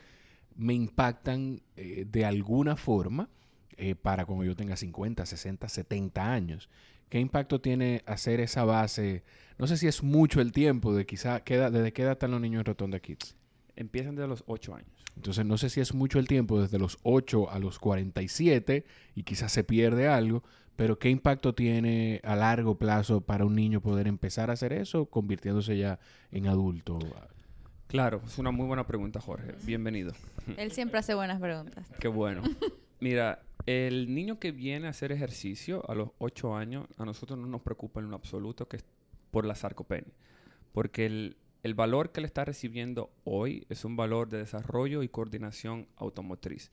me 0.56 0.74
impactan 0.74 1.62
eh, 1.76 2.04
de 2.10 2.24
alguna 2.24 2.74
forma 2.76 3.28
eh, 3.76 3.94
para 3.94 4.26
cuando 4.26 4.44
yo 4.44 4.56
tenga 4.56 4.76
50, 4.76 5.24
60, 5.26 5.68
70 5.68 6.32
años. 6.32 6.68
¿Qué 7.08 7.20
impacto 7.20 7.60
tiene 7.60 8.02
hacer 8.06 8.40
esa 8.40 8.64
base? 8.64 9.22
No 9.58 9.68
sé 9.68 9.76
si 9.76 9.86
es 9.86 10.02
mucho 10.02 10.40
el 10.40 10.50
tiempo 10.52 10.92
de 10.94 11.06
quizá, 11.06 11.40
¿qué 11.44 11.54
edad- 11.54 11.70
¿desde 11.72 11.92
qué 11.92 12.02
edad 12.02 12.12
están 12.12 12.32
los 12.32 12.40
niños 12.40 12.60
en 12.60 12.66
Rotonda 12.66 12.98
Kids? 12.98 13.36
Empiezan 13.78 14.16
desde 14.16 14.26
los 14.26 14.42
8 14.48 14.74
años. 14.74 14.90
Entonces 15.14 15.46
no 15.46 15.56
sé 15.56 15.70
si 15.70 15.80
es 15.80 15.94
mucho 15.94 16.18
el 16.18 16.26
tiempo 16.26 16.60
desde 16.60 16.80
los 16.80 16.98
8 17.04 17.48
a 17.48 17.60
los 17.60 17.78
47 17.78 18.84
y 19.14 19.22
quizás 19.22 19.52
se 19.52 19.62
pierde 19.62 20.08
algo, 20.08 20.42
Pero 20.74 20.98
¿qué 20.98 21.10
impacto 21.10 21.54
tiene 21.54 22.20
a 22.24 22.34
largo 22.34 22.76
plazo 22.76 23.20
para 23.20 23.44
un 23.44 23.54
niño 23.54 23.80
poder 23.80 24.06
empezar 24.08 24.50
a 24.50 24.54
hacer 24.54 24.72
eso 24.72 25.06
convirtiéndose 25.06 25.78
ya 25.78 26.00
en 26.32 26.48
adulto? 26.48 26.98
Claro, 27.86 28.20
es 28.26 28.38
una 28.38 28.50
muy 28.50 28.66
buena 28.66 28.86
pregunta, 28.86 29.20
Jorge. 29.20 29.54
Bienvenido. 29.64 30.12
Él 30.56 30.72
siempre 30.72 30.98
hace 30.98 31.14
buenas 31.14 31.40
preguntas. 31.40 31.88
Qué 32.00 32.08
bueno. 32.08 32.42
Mira, 33.00 33.42
el 33.66 34.12
niño 34.12 34.38
que 34.38 34.52
viene 34.52 34.88
a 34.88 34.90
hacer 34.90 35.12
ejercicio 35.12 35.88
a 35.88 35.94
los 35.94 36.10
8 36.18 36.56
años, 36.56 36.86
a 36.96 37.04
nosotros 37.04 37.38
no 37.38 37.46
nos 37.46 37.62
preocupa 37.62 38.00
en 38.00 38.10
lo 38.10 38.16
absoluto 38.16 38.68
que 38.68 38.78
es 38.78 38.84
por 39.30 39.44
la 39.44 39.54
sarcopenia. 39.54 40.12
Porque 40.72 41.06
el, 41.06 41.36
el 41.62 41.74
valor 41.74 42.12
que 42.12 42.20
le 42.20 42.26
está 42.26 42.44
recibiendo 42.44 43.10
hoy 43.24 43.66
es 43.68 43.84
un 43.84 43.96
valor 43.96 44.28
de 44.28 44.38
desarrollo 44.38 45.02
y 45.02 45.08
coordinación 45.08 45.88
automotriz. 45.96 46.70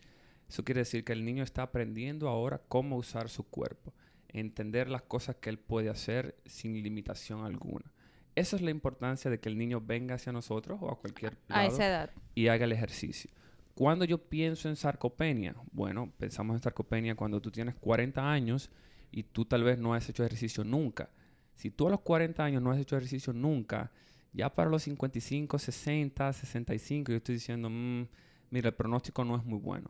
Eso 0.47 0.63
quiere 0.63 0.81
decir 0.81 1.03
que 1.03 1.13
el 1.13 1.25
niño 1.25 1.43
está 1.43 1.63
aprendiendo 1.63 2.29
ahora 2.29 2.61
cómo 2.67 2.97
usar 2.97 3.29
su 3.29 3.43
cuerpo, 3.43 3.93
entender 4.29 4.89
las 4.89 5.01
cosas 5.01 5.37
que 5.37 5.49
él 5.49 5.57
puede 5.57 5.89
hacer 5.89 6.35
sin 6.45 6.81
limitación 6.83 7.45
alguna. 7.45 7.91
Esa 8.35 8.57
es 8.57 8.61
la 8.61 8.69
importancia 8.71 9.31
de 9.31 9.39
que 9.39 9.49
el 9.49 9.57
niño 9.57 9.81
venga 9.81 10.15
hacia 10.15 10.31
nosotros 10.31 10.77
o 10.81 10.91
a 10.91 10.99
cualquier 10.99 11.37
lado 11.47 11.61
A 11.61 11.65
esa 11.65 11.87
edad. 11.87 12.09
y 12.35 12.47
haga 12.49 12.65
el 12.65 12.73
ejercicio. 12.73 13.31
Cuando 13.73 14.05
yo 14.05 14.17
pienso 14.19 14.69
en 14.69 14.75
sarcopenia, 14.75 15.55
bueno, 15.71 16.11
pensamos 16.17 16.55
en 16.55 16.61
sarcopenia 16.61 17.15
cuando 17.15 17.41
tú 17.41 17.49
tienes 17.49 17.75
40 17.75 18.31
años 18.31 18.69
y 19.11 19.23
tú 19.23 19.45
tal 19.45 19.63
vez 19.63 19.79
no 19.79 19.93
has 19.93 20.07
hecho 20.09 20.23
ejercicio 20.23 20.63
nunca. 20.63 21.09
Si 21.55 21.71
tú 21.71 21.87
a 21.87 21.91
los 21.91 22.01
40 22.01 22.43
años 22.43 22.61
no 22.61 22.71
has 22.71 22.79
hecho 22.79 22.97
ejercicio 22.97 23.33
nunca, 23.33 23.91
ya 24.35 24.53
para 24.53 24.69
los 24.69 24.83
55, 24.83 25.57
60, 25.59 26.33
65, 26.33 27.11
yo 27.11 27.17
estoy 27.17 27.35
diciendo, 27.35 27.69
"Mm, 27.69 28.07
mira, 28.51 28.69
el 28.69 28.75
pronóstico 28.75 29.23
no 29.23 29.35
es 29.37 29.43
muy 29.45 29.59
bueno. 29.59 29.89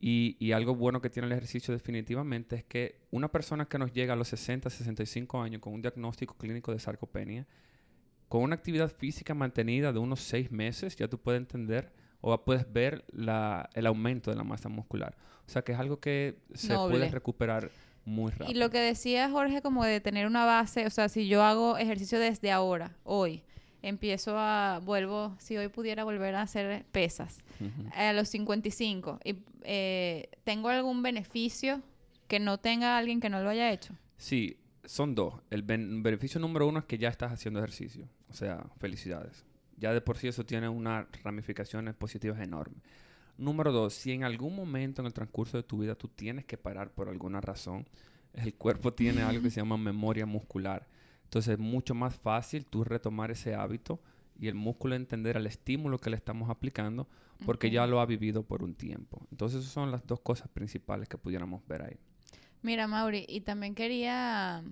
Y, 0.00 0.36
y 0.38 0.52
algo 0.52 0.74
bueno 0.74 1.00
que 1.00 1.08
tiene 1.08 1.26
el 1.26 1.32
ejercicio 1.32 1.72
definitivamente 1.72 2.56
es 2.56 2.64
que 2.64 3.00
una 3.10 3.28
persona 3.28 3.64
que 3.66 3.78
nos 3.78 3.92
llega 3.92 4.12
a 4.12 4.16
los 4.16 4.28
60, 4.28 4.68
65 4.68 5.40
años 5.40 5.60
con 5.62 5.72
un 5.72 5.80
diagnóstico 5.80 6.34
clínico 6.36 6.70
de 6.72 6.78
sarcopenia, 6.78 7.46
con 8.28 8.42
una 8.42 8.56
actividad 8.56 8.90
física 8.92 9.32
mantenida 9.34 9.92
de 9.92 9.98
unos 9.98 10.20
6 10.20 10.50
meses, 10.50 10.96
ya 10.96 11.08
tú 11.08 11.18
puedes 11.18 11.40
entender 11.40 11.92
o 12.20 12.36
puedes 12.44 12.70
ver 12.72 13.04
la- 13.12 13.70
el 13.74 13.86
aumento 13.86 14.30
de 14.30 14.36
la 14.36 14.44
masa 14.44 14.68
muscular. 14.68 15.16
O 15.46 15.48
sea 15.50 15.62
que 15.62 15.72
es 15.72 15.78
algo 15.78 16.00
que 16.00 16.40
se 16.54 16.72
Noble. 16.74 16.98
puede 16.98 17.10
recuperar 17.10 17.70
muy 18.04 18.30
rápido. 18.32 18.50
Y 18.50 18.54
lo 18.54 18.68
que 18.70 18.78
decía 18.80 19.30
Jorge, 19.30 19.62
como 19.62 19.84
de 19.84 20.00
tener 20.00 20.26
una 20.26 20.44
base, 20.44 20.86
o 20.86 20.90
sea, 20.90 21.08
si 21.08 21.28
yo 21.28 21.42
hago 21.42 21.78
ejercicio 21.78 22.18
desde 22.18 22.50
ahora, 22.50 22.96
hoy, 23.04 23.42
empiezo 23.88 24.36
a, 24.38 24.80
vuelvo, 24.84 25.36
si 25.38 25.56
hoy 25.56 25.68
pudiera 25.68 26.04
volver 26.04 26.34
a 26.34 26.42
hacer 26.42 26.84
pesas, 26.92 27.38
a 27.94 28.12
los 28.12 28.28
55, 28.28 29.20
y 29.24 29.36
eh, 29.62 30.28
¿tengo 30.44 30.68
algún 30.68 31.02
beneficio 31.02 31.82
que 32.28 32.40
no 32.40 32.58
tenga 32.58 32.98
alguien 32.98 33.20
que 33.20 33.30
no 33.30 33.40
lo 33.40 33.48
haya 33.50 33.70
hecho? 33.72 33.94
Sí, 34.16 34.56
son 34.84 35.14
dos. 35.14 35.34
El 35.50 35.62
ben- 35.62 36.02
beneficio 36.02 36.40
número 36.40 36.66
uno 36.66 36.80
es 36.80 36.84
que 36.84 36.98
ya 36.98 37.08
estás 37.08 37.32
haciendo 37.32 37.60
ejercicio. 37.60 38.08
O 38.28 38.32
sea, 38.34 38.64
felicidades. 38.78 39.44
Ya 39.78 39.92
de 39.92 40.00
por 40.00 40.16
sí 40.18 40.26
eso 40.28 40.44
tiene 40.44 40.68
unas 40.68 41.06
ramificaciones 41.22 41.94
positivas 41.94 42.40
enormes. 42.40 42.82
Número 43.38 43.70
dos, 43.70 43.94
si 43.94 44.12
en 44.12 44.24
algún 44.24 44.56
momento 44.56 45.02
en 45.02 45.06
el 45.06 45.12
transcurso 45.12 45.56
de 45.58 45.62
tu 45.62 45.78
vida 45.78 45.94
tú 45.94 46.08
tienes 46.08 46.44
que 46.46 46.56
parar 46.56 46.90
por 46.90 47.08
alguna 47.08 47.40
razón, 47.40 47.86
el 48.32 48.54
cuerpo 48.54 48.92
tiene 48.94 49.22
algo 49.22 49.42
que 49.42 49.50
se 49.50 49.60
llama 49.60 49.76
memoria 49.76 50.26
muscular. 50.26 50.86
Entonces 51.36 51.52
es 51.52 51.58
mucho 51.58 51.94
más 51.94 52.14
fácil 52.16 52.64
tú 52.64 52.82
retomar 52.82 53.30
ese 53.30 53.54
hábito 53.54 54.00
y 54.40 54.48
el 54.48 54.54
músculo 54.54 54.94
entender 54.94 55.36
el 55.36 55.46
estímulo 55.46 55.98
que 55.98 56.08
le 56.08 56.16
estamos 56.16 56.48
aplicando 56.48 57.06
porque 57.44 57.70
ya 57.70 57.86
lo 57.86 58.00
ha 58.00 58.06
vivido 58.06 58.42
por 58.42 58.62
un 58.62 58.74
tiempo. 58.74 59.20
Entonces 59.30 59.60
esas 59.60 59.70
son 59.74 59.90
las 59.92 60.06
dos 60.06 60.18
cosas 60.20 60.48
principales 60.48 61.10
que 61.10 61.18
pudiéramos 61.18 61.60
ver 61.68 61.82
ahí. 61.82 61.96
Mira, 62.62 62.86
Mauri, 62.86 63.26
y 63.28 63.42
también 63.42 63.74
quería, 63.74 64.64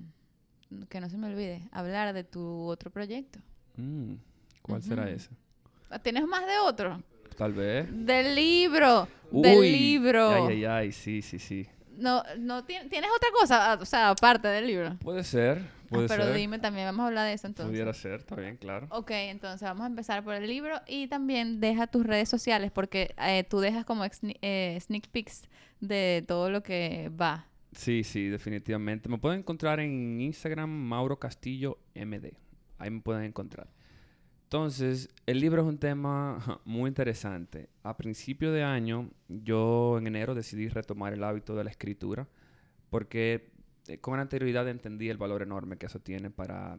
mm, 0.70 0.84
que 0.84 1.02
no 1.02 1.10
se 1.10 1.18
me 1.18 1.26
olvide, 1.26 1.68
hablar 1.70 2.14
de 2.14 2.24
tu 2.24 2.42
otro 2.62 2.90
proyecto. 2.90 3.40
Mm, 3.76 4.14
¿Cuál 4.62 4.82
será 4.82 5.10
ese? 5.10 5.28
Ah, 5.90 5.98
¿Tienes 5.98 6.24
más 6.26 6.46
de 6.46 6.58
otro? 6.66 7.02
Tal 7.36 7.52
vez. 7.52 7.88
Del 7.92 8.34
libro, 8.34 9.06
del 9.30 9.60
libro. 9.70 10.32
Ay, 10.32 10.44
ay, 10.48 10.64
ay, 10.64 10.92
sí, 10.92 11.20
sí, 11.20 11.38
sí. 11.38 11.66
No, 11.98 12.24
no 12.38 12.64
ti- 12.64 12.74
tienes 12.90 13.10
otra 13.16 13.28
cosa, 13.38 13.72
Ah, 13.72 13.78
o 13.80 13.84
sea, 13.84 14.10
aparte 14.10 14.48
del 14.48 14.66
libro. 14.66 14.96
Puede 14.98 15.22
ser, 15.22 15.62
puede 15.94 16.08
pero 16.08 16.24
ser. 16.24 16.36
dime 16.36 16.58
también, 16.58 16.86
vamos 16.86 17.04
a 17.04 17.06
hablar 17.08 17.26
de 17.26 17.32
eso 17.34 17.46
entonces. 17.46 17.70
Pudiera 17.70 17.92
ser, 17.92 18.20
está 18.20 18.36
bien, 18.36 18.56
claro. 18.56 18.86
Ok, 18.90 19.10
entonces 19.10 19.66
vamos 19.66 19.84
a 19.84 19.86
empezar 19.86 20.22
por 20.24 20.34
el 20.34 20.46
libro 20.46 20.80
y 20.86 21.06
también 21.08 21.60
deja 21.60 21.86
tus 21.86 22.04
redes 22.04 22.28
sociales 22.28 22.70
porque 22.70 23.14
eh, 23.18 23.44
tú 23.48 23.60
dejas 23.60 23.84
como 23.84 24.04
eh, 24.04 24.78
sneak 24.80 25.08
peeks 25.08 25.48
de 25.80 26.24
todo 26.26 26.50
lo 26.50 26.62
que 26.62 27.10
va. 27.20 27.46
Sí, 27.72 28.04
sí, 28.04 28.28
definitivamente. 28.28 29.08
Me 29.08 29.18
pueden 29.18 29.40
encontrar 29.40 29.80
en 29.80 30.20
Instagram, 30.20 30.70
Mauro 30.70 31.18
Castillo 31.18 31.78
MD. 31.94 32.32
Ahí 32.78 32.90
me 32.90 33.00
pueden 33.00 33.24
encontrar. 33.24 33.68
Entonces, 34.44 35.08
el 35.26 35.40
libro 35.40 35.62
es 35.62 35.68
un 35.68 35.78
tema 35.78 36.60
muy 36.64 36.88
interesante. 36.88 37.68
A 37.82 37.96
principio 37.96 38.52
de 38.52 38.62
año, 38.62 39.10
yo 39.28 39.98
en 39.98 40.06
enero 40.06 40.34
decidí 40.34 40.68
retomar 40.68 41.12
el 41.12 41.24
hábito 41.24 41.56
de 41.56 41.64
la 41.64 41.70
escritura 41.70 42.28
porque 42.90 43.50
eh, 43.88 43.98
con 43.98 44.18
anterioridad 44.18 44.68
entendí 44.68 45.08
el 45.08 45.16
valor 45.16 45.42
enorme 45.42 45.76
que 45.76 45.86
eso 45.86 46.00
tiene 46.00 46.30
para 46.30 46.78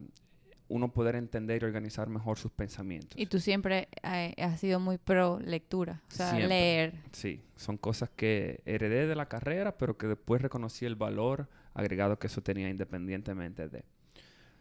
uno 0.68 0.92
poder 0.92 1.14
entender 1.14 1.62
y 1.62 1.64
organizar 1.64 2.08
mejor 2.08 2.38
sus 2.38 2.50
pensamientos. 2.50 3.18
Y 3.18 3.26
tú 3.26 3.38
siempre 3.38 3.88
eh, 4.02 4.34
has 4.38 4.58
sido 4.58 4.80
muy 4.80 4.98
pro 4.98 5.38
lectura, 5.38 6.02
o 6.08 6.14
sea, 6.14 6.30
Siempre. 6.30 6.48
leer. 6.48 6.94
Sí, 7.12 7.40
son 7.56 7.76
cosas 7.76 8.10
que 8.10 8.62
heredé 8.64 9.06
de 9.06 9.14
la 9.14 9.28
carrera, 9.28 9.78
pero 9.78 9.96
que 9.96 10.08
después 10.08 10.42
reconocí 10.42 10.84
el 10.84 10.96
valor 10.96 11.48
agregado 11.74 12.18
que 12.18 12.26
eso 12.26 12.42
tenía 12.42 12.68
independientemente 12.68 13.68
de. 13.68 13.84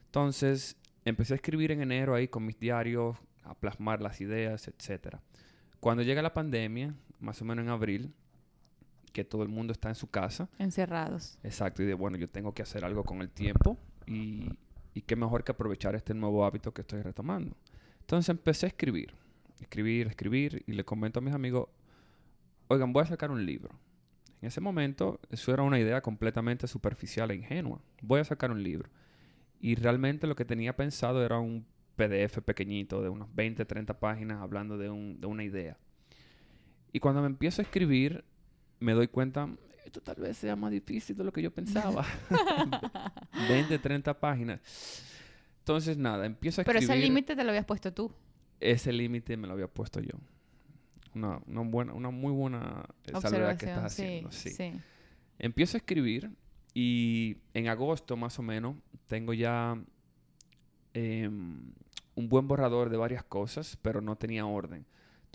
Entonces, 0.05 0.77
empecé 1.05 1.33
a 1.33 1.37
escribir 1.37 1.71
en 1.71 1.81
enero 1.81 2.13
ahí 2.13 2.27
con 2.27 2.45
mis 2.45 2.59
diarios, 2.59 3.17
a 3.43 3.55
plasmar 3.55 4.01
las 4.01 4.21
ideas, 4.21 4.67
etcétera. 4.67 5.21
Cuando 5.79 6.03
llega 6.03 6.21
la 6.21 6.33
pandemia, 6.33 6.95
más 7.19 7.41
o 7.41 7.45
menos 7.45 7.63
en 7.63 7.69
abril, 7.69 8.13
que 9.15 9.23
todo 9.23 9.43
el 9.43 9.49
mundo 9.49 9.71
está 9.71 9.87
en 9.89 9.95
su 9.95 10.07
casa, 10.11 10.49
Encerrados. 10.59 11.39
exacto, 11.41 11.81
y 11.81 11.85
de 11.85 11.93
bueno, 11.93 12.17
yo 12.17 12.27
tengo 12.29 12.53
que 12.53 12.61
hacer 12.61 12.83
algo 12.83 13.03
con 13.05 13.21
el 13.21 13.29
tiempo 13.29 13.77
y, 14.05 14.49
y 14.93 15.01
qué 15.03 15.15
mejor 15.15 15.43
que 15.45 15.53
aprovechar 15.53 15.95
este 15.95 16.13
nuevo 16.13 16.45
hábito 16.45 16.73
que 16.73 16.81
estoy 16.81 17.01
retomando. 17.01 17.55
Entonces 18.01 18.27
empecé 18.29 18.65
a 18.65 18.69
escribir, 18.69 19.13
escribir, 19.61 20.07
escribir 20.07 20.63
y 20.67 20.73
le 20.73 20.83
comento 20.83 21.19
a 21.19 21.21
mis 21.21 21.33
amigos, 21.33 21.69
oigan, 22.67 22.91
voy 22.93 23.03
a 23.03 23.07
sacar 23.07 23.31
un 23.31 23.45
libro. 23.45 23.71
En 24.41 24.47
ese 24.49 24.59
momento 24.61 25.19
eso 25.31 25.53
era 25.53 25.63
una 25.63 25.79
idea 25.79 26.01
completamente 26.01 26.67
superficial 26.67 27.31
e 27.31 27.35
ingenua. 27.35 27.79
Voy 28.01 28.19
a 28.19 28.25
sacar 28.25 28.51
un 28.51 28.61
libro. 28.61 28.89
Y 29.61 29.75
realmente 29.75 30.27
lo 30.27 30.35
que 30.35 30.45
tenía 30.45 30.75
pensado 30.75 31.25
era 31.25 31.39
un 31.39 31.65
PDF 31.95 32.41
pequeñito 32.43 33.01
de 33.01 33.07
unas 33.09 33.33
20, 33.33 33.63
30 33.65 33.97
páginas 33.99 34.41
hablando 34.41 34.77
de, 34.77 34.89
un- 34.89 35.19
de 35.21 35.25
una 35.27 35.43
idea. 35.45 35.77
Y 36.91 36.99
cuando 36.99 37.21
me 37.21 37.27
empiezo 37.27 37.61
a 37.61 37.63
escribir, 37.63 38.23
me 38.79 38.93
doy 38.93 39.07
cuenta, 39.07 39.49
esto 39.85 40.01
tal 40.01 40.15
vez 40.17 40.37
sea 40.37 40.55
más 40.55 40.71
difícil 40.71 41.15
de 41.15 41.23
lo 41.23 41.31
que 41.31 41.41
yo 41.41 41.51
pensaba. 41.51 42.05
20, 43.49 43.79
30 43.79 44.19
páginas. 44.19 44.59
Entonces, 45.59 45.97
nada, 45.97 46.25
empiezo 46.25 46.61
a 46.61 46.63
Pero 46.63 46.79
escribir. 46.79 46.97
ese 46.97 47.07
límite 47.07 47.35
te 47.35 47.43
lo 47.43 47.49
habías 47.49 47.65
puesto 47.65 47.93
tú. 47.93 48.11
Ese 48.59 48.91
límite 48.93 49.35
me 49.37 49.47
lo 49.47 49.53
había 49.53 49.67
puesto 49.67 49.99
yo. 49.99 50.17
Una, 51.13 51.39
una, 51.47 51.61
buena, 51.61 51.93
una 51.93 52.09
muy 52.09 52.31
buena 52.31 52.85
eh, 53.05 53.13
salvedad 53.19 53.57
que 53.57 53.65
estás 53.65 53.85
haciendo. 53.85 54.31
sí, 54.31 54.49
sí. 54.49 54.55
sí. 54.55 54.79
Empiezo 55.37 55.77
a 55.77 55.79
escribir 55.79 56.31
y 56.73 57.37
en 57.53 57.67
agosto 57.67 58.15
más 58.17 58.37
o 58.39 58.41
menos 58.41 58.75
tengo 59.07 59.33
ya 59.33 59.77
em, 60.93 61.73
un 62.15 62.29
buen 62.29 62.47
borrador 62.47 62.89
de 62.89 62.97
varias 62.97 63.23
cosas, 63.23 63.77
pero 63.81 64.01
no 64.01 64.17
tenía 64.17 64.45
orden. 64.45 64.85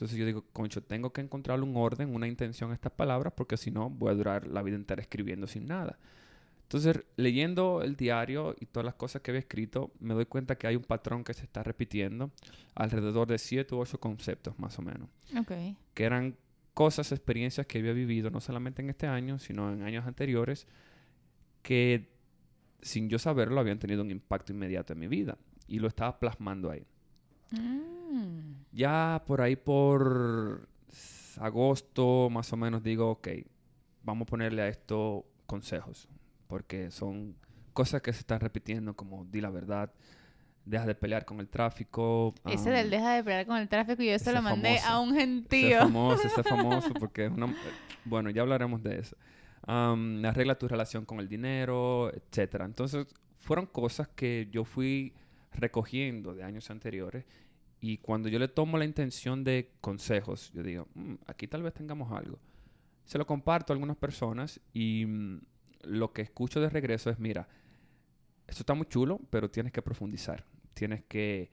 Entonces 0.01 0.17
yo 0.17 0.25
digo, 0.25 0.47
concho, 0.55 0.83
tengo 0.83 1.13
que 1.13 1.21
encontrarle 1.21 1.63
un 1.63 1.77
orden, 1.77 2.15
una 2.15 2.27
intención 2.27 2.71
a 2.71 2.75
estas 2.75 2.91
palabras, 2.91 3.35
porque 3.37 3.59
si 3.59 3.71
no 3.71 3.91
voy 3.91 4.11
a 4.11 4.15
durar 4.15 4.47
la 4.47 4.63
vida 4.63 4.77
entera 4.77 5.03
escribiendo 5.03 5.47
sin 5.47 5.67
nada. 5.67 5.99
Entonces, 6.63 7.05
leyendo 7.17 7.83
el 7.83 7.97
diario 7.97 8.57
y 8.59 8.65
todas 8.65 8.87
las 8.87 8.95
cosas 8.95 9.21
que 9.21 9.31
había 9.31 9.41
escrito, 9.41 9.91
me 10.01 10.15
doy 10.15 10.25
cuenta 10.25 10.57
que 10.57 10.67
hay 10.67 10.75
un 10.77 10.85
patrón 10.85 11.23
que 11.23 11.35
se 11.35 11.43
está 11.43 11.63
repitiendo 11.63 12.31
alrededor 12.75 13.29
de 13.29 13.37
siete 13.37 13.75
u 13.75 13.79
ocho 13.81 14.01
conceptos 14.01 14.59
más 14.59 14.79
o 14.79 14.83
menos 14.83 15.11
Ok. 15.39 15.53
que 15.93 16.05
eran 16.05 16.35
cosas, 16.73 17.13
experiencias 17.13 17.67
que 17.67 17.81
había 17.81 17.93
vivido, 17.93 18.31
no 18.31 18.41
solamente 18.41 18.81
en 18.81 18.89
este 18.89 19.07
año, 19.07 19.39
sino 19.39 19.71
en 19.71 19.83
años 19.83 20.07
anteriores, 20.07 20.67
que 21.61 22.09
sin 22.81 23.11
yo 23.11 23.19
saberlo 23.19 23.61
habían 23.61 23.79
tenido 23.79 24.01
un 24.01 24.11
impacto 24.11 24.51
inmediato 24.51 24.95
en 24.95 24.99
mi 24.99 25.09
vida. 25.09 25.37
Y 25.69 25.79
lo 25.79 25.89
estaba 25.89 26.19
plasmando 26.19 26.71
ahí. 26.71 26.87
Mm. 27.53 28.55
Ya 28.73 29.23
por 29.27 29.41
ahí 29.41 29.57
por 29.57 30.69
agosto, 31.39 32.29
más 32.31 32.53
o 32.53 32.57
menos, 32.57 32.83
digo, 32.83 33.11
ok, 33.11 33.29
vamos 34.03 34.27
a 34.27 34.31
ponerle 34.31 34.63
a 34.63 34.69
esto 34.69 35.25
consejos, 35.47 36.09
porque 36.47 36.91
son 36.91 37.35
cosas 37.73 38.03
que 38.03 38.13
se 38.13 38.21
están 38.21 38.41
repitiendo, 38.41 38.95
como 38.95 39.25
di 39.25 39.41
la 39.41 39.51
verdad, 39.51 39.93
deja 40.65 40.87
de 40.87 40.95
pelear 40.95 41.25
con 41.25 41.41
el 41.41 41.49
tráfico. 41.49 42.35
Ese 42.45 42.69
am, 42.69 42.75
del 42.77 42.91
deja 42.91 43.15
de 43.15 43.25
pelear 43.25 43.47
con 43.47 43.57
el 43.57 43.69
tráfico 43.69 44.03
y 44.03 44.07
yo 44.07 44.11
se 44.13 44.17
ese 44.17 44.33
lo 44.33 44.43
mandé 44.43 44.79
famoso. 44.79 44.89
a 44.89 45.01
un 45.01 45.09
ese 45.11 45.21
gentío. 45.21 45.79
famoso, 45.79 46.27
ese 46.27 46.43
famoso, 46.49 46.95
porque 46.95 47.27
es 47.27 47.33
una... 47.33 47.55
Bueno, 48.05 48.31
ya 48.31 48.43
hablaremos 48.43 48.83
de 48.83 48.99
eso. 48.99 49.17
am, 49.67 50.25
arregla 50.25 50.57
tu 50.59 50.69
relación 50.69 51.05
con 51.05 51.21
el 51.21 51.29
dinero, 51.29 52.13
etcétera. 52.15 52.65
Entonces, 52.65 53.07
fueron 53.39 53.67
cosas 53.67 54.09
que 54.09 54.49
yo 54.51 54.65
fui 54.65 55.15
recogiendo 55.53 56.35
de 56.35 56.43
años 56.45 56.71
anteriores 56.71 57.25
y 57.81 57.99
cuando 57.99 58.29
yo 58.29 58.39
le 58.39 58.49
tomo 58.49 58.79
la 58.79 58.85
intención 58.85 59.43
de 59.43 59.73
consejos, 59.81 60.53
yo 60.53 60.63
digo, 60.63 60.89
"Mm, 60.95 61.15
aquí 61.27 61.47
tal 61.47 61.63
vez 61.63 61.73
tengamos 61.75 62.13
algo. 62.13 62.39
Se 63.05 63.19
lo 63.19 63.27
comparto 63.27 63.73
a 63.73 63.75
algunas 63.75 63.97
personas 63.97 64.61
y 64.73 65.05
mm, 65.07 65.41
lo 65.85 66.13
que 66.13 66.23
escucho 66.23 66.61
de 66.61 66.69
regreso 66.69 67.11
es, 67.11 67.19
mira, 67.19 67.49
esto 68.47 68.63
está 68.63 68.75
muy 68.75 68.87
chulo, 68.87 69.21
pero 69.31 69.51
tienes 69.51 69.73
que 69.73 69.81
profundizar. 69.81 70.45
Tienes 70.75 71.05
que 71.05 71.51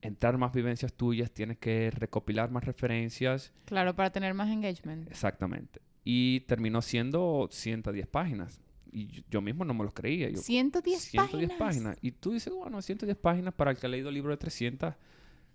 entrar 0.00 0.38
más 0.38 0.52
vivencias 0.52 0.92
tuyas, 0.94 1.30
tienes 1.30 1.58
que 1.58 1.90
recopilar 1.90 2.50
más 2.50 2.64
referencias. 2.64 3.52
Claro, 3.64 3.94
para 3.94 4.10
tener 4.10 4.32
más 4.32 4.48
engagement. 4.48 5.08
Exactamente. 5.10 5.80
Y 6.04 6.40
terminó 6.40 6.80
siendo 6.82 7.48
110 7.50 8.06
páginas. 8.06 8.60
Y 8.92 9.24
yo, 9.30 9.40
mismo 9.40 9.64
no 9.64 9.74
me 9.74 9.84
los 9.84 9.92
creía. 9.92 10.28
Yo, 10.30 10.38
110, 10.38 11.00
110 11.00 11.48
páginas. 11.50 11.58
páginas. 11.58 11.98
Y 12.00 12.12
tú 12.12 12.32
dices, 12.32 12.52
bueno, 12.52 12.80
110 12.80 13.16
páginas 13.18 13.54
para 13.54 13.70
el 13.70 13.76
que 13.76 13.86
ha 13.86 13.90
leído 13.90 14.10
libro 14.10 14.30
de 14.30 14.36
300, 14.36 14.94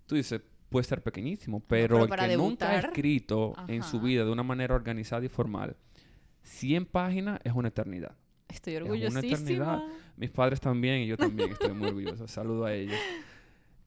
tú 0.06 0.16
dices, 0.16 0.42
puede 0.70 0.84
ser 0.84 1.02
pequeñísimo, 1.02 1.60
pero, 1.62 2.08
pero 2.08 2.24
el 2.24 2.30
que 2.30 2.38
nunca 2.38 2.70
ha 2.72 2.80
escrito 2.80 3.54
en 3.68 3.84
su 3.84 3.98
ajá. 3.98 4.06
vida 4.06 4.26
de 4.26 4.32
una 4.32 4.44
manera 4.44 4.76
organizada 4.76 5.24
y 5.26 5.30
formal, 5.30 5.76
100 6.44 6.86
páginas 6.86 7.40
es 7.44 7.54
una 7.54 7.70
eternidad. 7.70 8.16
Estoy 8.50 8.76
una 8.76 8.86
orgullosísima. 8.86 9.28
eternidad. 9.28 9.84
Mis 10.18 10.30
padres 10.30 10.60
también 10.60 11.02
y 11.02 11.08
yo 11.08 11.18
también 11.18 11.52
estoy 11.52 11.74
muy 11.74 11.88
orgulloso. 11.88 12.28
Saludo 12.28 12.66
a 12.66 12.74
ellos. 12.74 12.98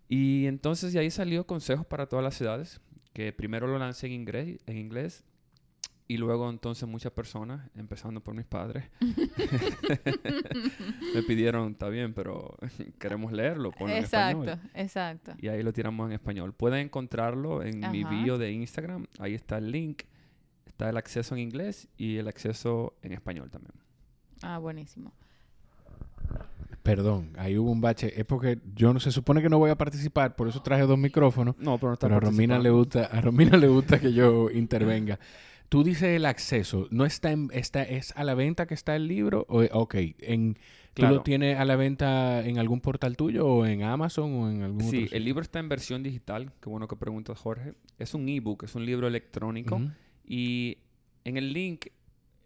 Y 0.08 0.46
entonces 0.46 0.92
de 0.92 1.00
ahí 1.00 1.10
salió 1.10 1.46
consejos 1.46 1.86
para 1.86 2.06
todas 2.06 2.24
las 2.24 2.40
edades, 2.40 2.80
que 3.12 3.32
primero 3.32 3.66
lo 3.66 3.78
lancé 3.78 4.06
en 4.06 4.12
inglés, 4.12 4.58
en 4.66 4.78
inglés 4.78 5.24
y 6.08 6.18
luego 6.18 6.48
entonces 6.48 6.88
muchas 6.88 7.12
personas, 7.12 7.68
empezando 7.74 8.22
por 8.22 8.34
mis 8.34 8.46
padres, 8.46 8.84
me 11.14 11.22
pidieron, 11.22 11.72
está 11.72 11.88
bien, 11.88 12.14
pero 12.14 12.56
queremos 12.98 13.32
leerlo, 13.32 13.72
ponlo 13.72 13.94
en 13.94 14.04
Exacto, 14.04 14.44
español. 14.44 14.70
exacto. 14.74 15.32
Y 15.40 15.48
ahí 15.48 15.62
lo 15.62 15.72
tiramos 15.72 16.06
en 16.08 16.12
español. 16.12 16.52
Pueden 16.52 16.86
encontrarlo 16.86 17.62
en 17.62 17.90
mi 17.90 18.04
bio 18.04 18.38
de 18.38 18.52
Instagram. 18.52 19.06
Ahí 19.18 19.34
está 19.34 19.58
el 19.58 19.70
link. 19.70 20.02
Está 20.66 20.90
el 20.90 20.96
acceso 20.96 21.34
en 21.34 21.40
inglés 21.40 21.88
y 21.96 22.16
el 22.18 22.28
acceso 22.28 22.94
en 23.02 23.12
español 23.12 23.50
también. 23.50 23.72
Ah, 24.42 24.58
buenísimo. 24.58 25.12
Perdón, 26.82 27.32
ahí 27.36 27.58
hubo 27.58 27.70
un 27.70 27.80
bache. 27.80 28.18
Es 28.20 28.26
porque 28.26 28.60
yo 28.74 28.92
no 28.92 29.00
se 29.00 29.10
supone 29.10 29.42
que 29.42 29.48
no 29.48 29.58
voy 29.58 29.70
a 29.70 29.76
participar, 29.76 30.36
por 30.36 30.48
eso 30.48 30.62
traje 30.62 30.82
dos 30.82 30.98
micrófonos. 30.98 31.56
No, 31.58 31.78
pero 31.78 31.88
no 31.88 31.94
está 31.94 32.06
Pero 32.06 32.18
a 32.18 32.20
Romina 32.20 32.58
le 32.58 32.70
gusta, 32.70 33.06
a 33.06 33.20
Romina 33.20 33.56
le 33.56 33.68
gusta 33.68 33.98
que 33.98 34.12
yo 34.12 34.50
intervenga. 34.54 35.18
Tú 35.68 35.82
dices 35.82 36.16
el 36.16 36.26
acceso, 36.26 36.86
¿no 36.90 37.04
está 37.04 37.32
en, 37.32 37.48
está, 37.52 37.82
es 37.82 38.12
a 38.16 38.24
la 38.24 38.34
venta 38.34 38.66
que 38.66 38.74
está 38.74 38.94
el 38.94 39.08
libro? 39.08 39.46
O, 39.48 39.62
ok, 39.64 39.94
en, 40.20 40.58
¿tú 40.94 41.02
lo 41.02 41.22
tienes 41.22 41.58
a 41.58 41.64
la 41.64 41.76
venta 41.76 42.46
en 42.46 42.58
algún 42.58 42.80
portal 42.80 43.16
tuyo 43.16 43.46
o 43.46 43.66
en 43.66 43.82
Amazon 43.82 44.32
o 44.34 44.50
en 44.50 44.62
algún 44.62 44.82
Sí, 44.82 45.04
otro 45.04 45.16
el 45.16 45.24
libro 45.24 45.42
está 45.42 45.58
en 45.58 45.68
versión 45.68 46.02
digital. 46.02 46.52
Qué 46.60 46.68
bueno 46.68 46.86
que 46.86 46.96
preguntas, 46.96 47.38
Jorge. 47.38 47.74
Es 47.98 48.14
un 48.14 48.28
ebook, 48.28 48.64
es 48.64 48.74
un 48.74 48.86
libro 48.86 49.08
electrónico. 49.08 49.80
Y 50.24 50.78
en 51.24 51.36
el 51.36 51.52
link 51.52 51.86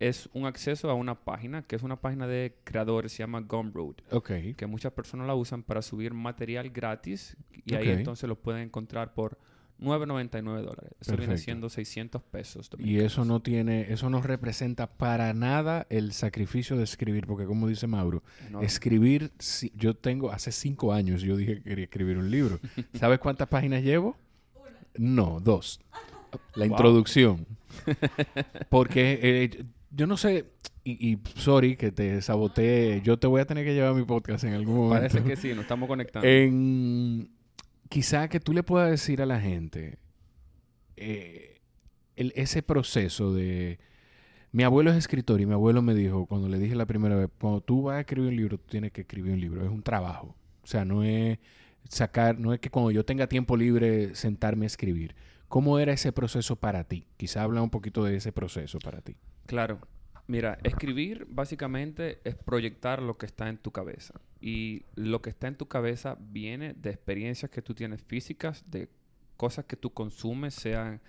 es 0.00 0.30
un 0.32 0.46
acceso 0.46 0.90
a 0.90 0.94
una 0.94 1.14
página, 1.14 1.62
que 1.62 1.76
es 1.76 1.82
una 1.82 2.00
página 2.00 2.26
de 2.26 2.56
creadores, 2.64 3.12
se 3.12 3.18
llama 3.18 3.40
Gumroad, 3.42 3.96
Ok, 4.10 4.30
que 4.56 4.66
muchas 4.66 4.92
personas 4.92 5.26
la 5.26 5.34
usan 5.34 5.62
para 5.62 5.82
subir 5.82 6.14
material 6.14 6.70
gratis. 6.70 7.36
Y 7.66 7.74
ahí 7.74 7.90
entonces 7.90 8.26
lo 8.28 8.36
pueden 8.36 8.62
encontrar 8.62 9.12
por 9.12 9.38
9.99 9.80 10.42
dólares. 10.62 10.92
Eso 11.00 11.12
viene 11.12 11.26
Perfecto. 11.26 11.42
siendo 11.44 11.68
600 11.70 12.22
pesos. 12.22 12.66
y 12.66 12.70
dominicanos. 12.76 13.12
eso 13.12 13.24
no 13.24 13.40
tiene, 13.40 13.92
eso 13.92 14.10
no 14.10 14.20
representa 14.22 14.86
para 14.86 15.32
nada 15.34 15.86
el 15.90 16.12
sacrificio 16.12 16.76
de 16.76 16.84
escribir, 16.84 17.26
porque 17.26 17.46
como 17.46 17.66
dice 17.68 17.86
Mauro, 17.86 18.22
Enorme. 18.46 18.66
escribir, 18.66 19.30
si- 19.38 19.72
yo 19.74 19.94
tengo, 19.94 20.30
hace 20.30 20.52
cinco 20.52 20.92
años 20.92 21.22
yo 21.22 21.36
dije 21.36 21.56
que 21.56 21.62
quería 21.62 21.84
escribir 21.84 22.18
un 22.18 22.30
libro. 22.30 22.60
¿Sabes 22.94 23.18
cuántas 23.18 23.48
páginas 23.48 23.82
llevo? 23.82 24.16
No, 24.96 25.40
dos. 25.40 25.80
La 26.54 26.66
Wow. 26.66 26.74
introducción. 26.76 27.46
Porque 28.68 29.18
eh, 29.22 29.64
yo 29.90 30.06
no 30.06 30.16
sé, 30.16 30.46
y, 30.84 31.12
y 31.12 31.18
sorry 31.36 31.76
que 31.76 31.90
te 31.92 32.20
saboteé, 32.22 33.00
yo 33.02 33.18
te 33.18 33.26
voy 33.26 33.40
a 33.40 33.46
tener 33.46 33.64
que 33.64 33.74
llevar 33.74 33.90
a 33.90 33.94
mi 33.94 34.04
podcast 34.04 34.44
en 34.44 34.54
algún 34.54 34.76
momento. 34.76 35.08
Parece 35.08 35.22
que 35.28 35.36
sí, 35.36 35.48
nos 35.54 35.62
estamos 35.62 35.88
conectando. 35.88 36.26
En, 36.28 37.30
quizá 37.90 38.28
que 38.28 38.40
tú 38.40 38.54
le 38.54 38.62
puedas 38.62 38.90
decir 38.90 39.20
a 39.20 39.26
la 39.26 39.40
gente 39.40 39.98
eh, 40.96 41.60
ese 42.16 42.62
proceso 42.62 43.34
de... 43.34 43.78
Mi 44.52 44.64
abuelo 44.64 44.90
es 44.90 44.96
escritor 44.96 45.40
y 45.40 45.46
mi 45.46 45.52
abuelo 45.52 45.82
me 45.82 45.94
dijo, 45.94 46.26
cuando 46.26 46.48
le 46.48 46.58
dije 46.58 46.74
la 46.74 46.86
primera 46.86 47.14
vez, 47.14 47.28
cuando 47.38 47.60
tú 47.60 47.82
vas 47.82 47.96
a 47.96 48.00
escribir 48.00 48.30
un 48.30 48.36
libro, 48.36 48.58
tú 48.58 48.66
tienes 48.68 48.90
que 48.90 49.02
escribir 49.02 49.32
un 49.32 49.40
libro, 49.40 49.64
es 49.64 49.70
un 49.70 49.82
trabajo. 49.82 50.34
O 50.62 50.66
sea, 50.66 50.84
no 50.84 51.04
es 51.04 51.38
sacar, 51.88 52.38
no 52.38 52.52
es 52.52 52.60
que 52.60 52.70
cuando 52.70 52.90
yo 52.90 53.04
tenga 53.04 53.28
tiempo 53.28 53.56
libre 53.56 54.14
sentarme 54.14 54.66
a 54.66 54.68
escribir. 54.68 55.14
¿Cómo 55.48 55.78
era 55.78 55.92
ese 55.92 56.12
proceso 56.12 56.56
para 56.56 56.84
ti? 56.84 57.06
Quizá 57.16 57.42
habla 57.42 57.62
un 57.62 57.70
poquito 57.70 58.04
de 58.04 58.16
ese 58.16 58.32
proceso 58.32 58.78
para 58.78 59.00
ti. 59.00 59.16
Claro. 59.46 59.80
Mira, 60.30 60.60
escribir 60.62 61.26
básicamente 61.28 62.20
es 62.22 62.36
proyectar 62.36 63.02
lo 63.02 63.18
que 63.18 63.26
está 63.26 63.48
en 63.48 63.58
tu 63.58 63.72
cabeza. 63.72 64.20
Y 64.40 64.84
lo 64.94 65.20
que 65.20 65.30
está 65.30 65.48
en 65.48 65.56
tu 65.56 65.66
cabeza 65.66 66.16
viene 66.20 66.72
de 66.72 66.90
experiencias 66.90 67.50
que 67.50 67.62
tú 67.62 67.74
tienes 67.74 68.00
físicas, 68.00 68.62
de 68.70 68.88
cosas 69.36 69.64
que 69.64 69.74
tú 69.74 69.92
consumes, 69.92 70.54
sean 70.54 71.00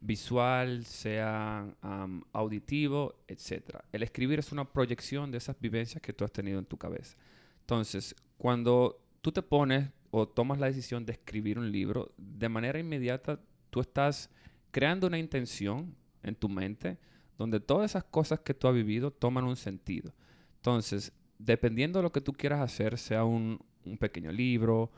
visual, 0.00 0.84
sean 0.84 1.76
am, 1.80 2.24
auditivo, 2.32 3.14
etc. 3.28 3.76
El 3.92 4.02
escribir 4.02 4.40
es 4.40 4.50
una 4.50 4.64
proyección 4.64 5.30
de 5.30 5.38
esas 5.38 5.54
vivencias 5.60 6.02
que 6.02 6.12
tú 6.12 6.24
has 6.24 6.32
tenido 6.32 6.58
en 6.58 6.66
tu 6.66 6.76
cabeza. 6.76 7.16
Entonces, 7.60 8.16
cuando 8.36 9.00
tú 9.22 9.30
te 9.30 9.42
pones 9.42 9.90
o 10.10 10.26
tomas 10.26 10.58
la 10.58 10.66
decisión 10.66 11.06
de 11.06 11.12
escribir 11.12 11.56
un 11.56 11.70
libro, 11.70 12.12
de 12.16 12.48
manera 12.48 12.80
inmediata 12.80 13.38
tú 13.70 13.78
estás 13.78 14.28
creando 14.72 15.06
una 15.06 15.18
intención 15.18 15.94
en 16.24 16.34
tu 16.34 16.48
mente 16.48 16.98
donde 17.38 17.60
todas 17.60 17.90
esas 17.90 18.04
cosas 18.04 18.40
que 18.40 18.54
tú 18.54 18.68
has 18.68 18.74
vivido 18.74 19.10
toman 19.10 19.44
un 19.44 19.56
sentido. 19.56 20.12
Entonces, 20.56 21.12
dependiendo 21.38 21.98
de 21.98 22.02
lo 22.04 22.12
que 22.12 22.20
tú 22.20 22.32
quieras 22.32 22.60
hacer, 22.60 22.98
sea 22.98 23.24
un, 23.24 23.58
un 23.84 23.98
pequeño 23.98 24.32
libro, 24.32 24.90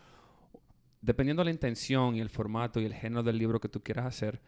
dependiendo 1.01 1.41
de 1.41 1.47
la 1.47 1.51
intención 1.53 2.17
y 2.17 2.21
el 2.21 2.29
formato 2.31 2.81
y 2.81 2.85
el 2.85 2.95
género 2.95 3.23
del 3.23 3.39
libro 3.39 3.61
que 3.61 3.69
tú 3.69 3.81
quieras 3.83 4.07
hacer, 4.07 4.41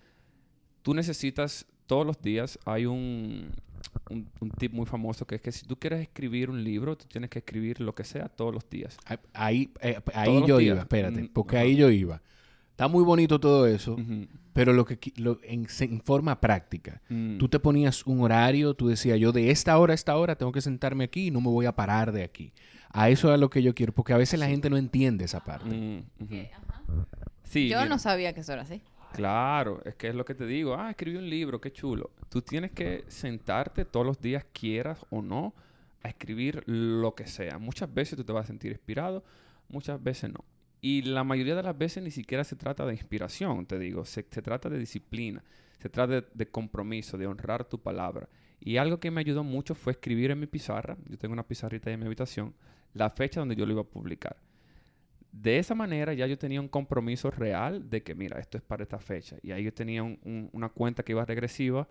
tú 0.83 0.95
necesitas 0.95 1.67
todos 1.87 2.07
los 2.07 2.21
días, 2.23 2.59
hay 2.65 2.87
un, 2.87 3.51
un, 4.11 4.29
un 4.41 4.51
tip 4.53 4.73
muy 4.73 4.87
famoso 4.87 5.27
que 5.27 5.35
es 5.37 5.41
que 5.41 5.51
si 5.53 5.67
tú 5.67 5.77
quieres 5.77 6.01
escribir 6.01 6.49
un 6.51 6.63
libro, 6.63 6.97
tú 6.97 7.07
tienes 7.09 7.29
que 7.31 7.41
escribir 7.41 7.81
lo 7.81 7.95
que 7.95 8.05
sea 8.05 8.29
todos 8.29 8.55
los 8.55 8.69
días. 8.71 8.97
Ah, 9.07 9.19
Ahí, 9.35 9.73
eh, 9.81 9.99
ahí 10.15 10.27
Todos 10.27 10.41
los 10.41 10.49
yo 10.49 10.59
días. 10.59 10.75
iba, 10.75 10.83
espérate, 10.83 11.23
Mm, 11.23 11.29
porque 11.33 11.57
ahí 11.57 11.77
yo 11.77 11.91
iba. 11.91 12.23
Está 12.81 12.89
muy 12.89 13.05
bonito 13.05 13.39
todo 13.39 13.67
eso, 13.67 13.95
pero 14.55 14.73
lo 14.73 14.87
que 14.87 14.99
lo- 15.17 15.39
en, 15.43 15.67
forma 16.03 16.41
práctica, 16.41 17.03
Mm. 17.11 17.37
tú 17.37 17.47
te 17.47 17.59
ponías 17.61 18.07
un 18.07 18.23
horario, 18.23 18.73
tú 18.73 18.89
decías, 18.89 19.19
yo 19.19 19.33
de 19.33 19.51
esta 19.51 19.77
hora 19.77 19.93
a 19.93 19.95
esta 19.95 20.17
hora 20.17 20.35
tengo 20.37 20.51
que 20.51 20.63
sentarme 20.63 21.05
aquí 21.05 21.27
y 21.27 21.31
no 21.31 21.43
me 21.43 21.49
voy 21.51 21.67
a 21.67 21.73
parar 21.77 22.11
de 22.11 22.23
aquí. 22.25 22.55
A 22.91 23.11
eso 23.11 23.29
es 23.29 23.35
a 23.35 23.37
lo 23.37 23.51
que 23.51 23.63
yo 23.63 23.75
quiero, 23.75 23.93
porque 23.93 24.15
a 24.15 24.17
veces 24.17 24.41
la 24.41 24.47
gente 24.49 24.71
no 24.71 24.79
entiende 24.79 25.27
esa 25.27 25.41
parte. 25.45 25.69
Mm. 25.69 26.05
Sí, 27.45 27.69
Yo 27.69 27.77
mira. 27.77 27.85
no 27.89 27.99
sabía 27.99 28.33
que 28.33 28.41
eso 28.41 28.55
era 28.55 28.63
así. 28.63 28.81
Claro, 29.13 29.83
es 29.85 29.95
que 29.97 30.09
es 30.09 30.15
lo 30.15 30.25
que 30.25 30.35
te 30.35 30.47
digo. 30.47 30.75
Ah, 30.75 30.89
escribí 30.91 31.19
un 31.19 31.29
libro, 31.29 31.61
qué 31.61 31.73
chulo. 31.73 32.11
Tú 32.31 32.41
tienes 32.41 32.71
que 32.71 33.05
sentarte 33.09 33.85
todos 33.85 34.07
los 34.07 34.21
días, 34.23 34.47
quieras 34.55 35.05
o 35.11 35.21
no, 35.21 35.53
a 36.03 36.09
escribir 36.09 36.63
lo 36.67 37.15
que 37.15 37.27
sea. 37.27 37.59
Muchas 37.59 37.93
veces 37.93 38.17
tú 38.17 38.25
te 38.25 38.33
vas 38.33 38.45
a 38.45 38.47
sentir 38.47 38.73
inspirado, 38.73 39.23
muchas 39.69 40.03
veces 40.03 40.31
no. 40.33 40.45
Y 40.81 41.03
la 41.03 41.25
mayoría 41.25 41.55
de 41.55 41.63
las 41.63 41.77
veces 41.77 42.03
ni 42.03 42.11
siquiera 42.11 42.43
se 42.45 42.57
trata 42.57 42.87
de 42.87 42.93
inspiración, 42.95 43.67
te 43.67 43.79
digo. 43.79 44.05
Se, 44.05 44.23
trata 44.23 44.69
de 44.71 44.79
disciplina, 44.79 45.43
se 45.79 45.89
trata 45.91 46.23
de, 46.33 46.47
compromiso, 46.49 47.19
de 47.19 47.27
honrar 47.27 47.65
tu 47.65 47.79
palabra. 47.79 48.29
Y 48.61 48.77
algo 48.79 48.99
que 49.01 49.11
me 49.11 49.21
ayudó 49.21 49.45
mucho 49.45 49.75
fue 49.75 49.93
escribir 49.93 50.31
en 50.31 50.41
mi 50.41 50.47
pizarra, 50.47 50.97
yo 51.09 51.19
tengo 51.19 51.33
una 51.33 51.47
pizarrita 51.47 51.91
en 51.91 52.01
mi 52.01 52.07
habitación, 52.07 52.55
la 52.95 53.11
fecha 53.11 53.41
donde 53.41 53.57
yo 53.57 53.67
lo 53.67 53.73
iba 53.73 53.83
a 53.83 53.85
publicar. 53.85 54.37
De 55.33 55.59
esa 55.59 55.75
manera 55.75 56.13
ya 56.13 56.27
yo 56.27 56.37
tenía 56.39 56.61
un 56.61 56.69
compromiso 56.69 57.31
real 57.31 57.89
de 57.89 58.03
que, 58.03 58.15
mira, 58.15 58.39
esto 58.41 58.59
es 58.59 58.65
para 58.65 58.83
esta 58.83 58.99
fecha. 58.99 59.37
Y 59.43 59.53
ahí 59.53 59.63
yo 59.65 59.73
tenía 59.73 60.03
un- 60.03 60.19
un- 60.25 60.51
una 60.53 60.69
cuenta 60.71 61.03
que 61.03 61.13
iba 61.13 61.25
regresiva. 61.25 61.87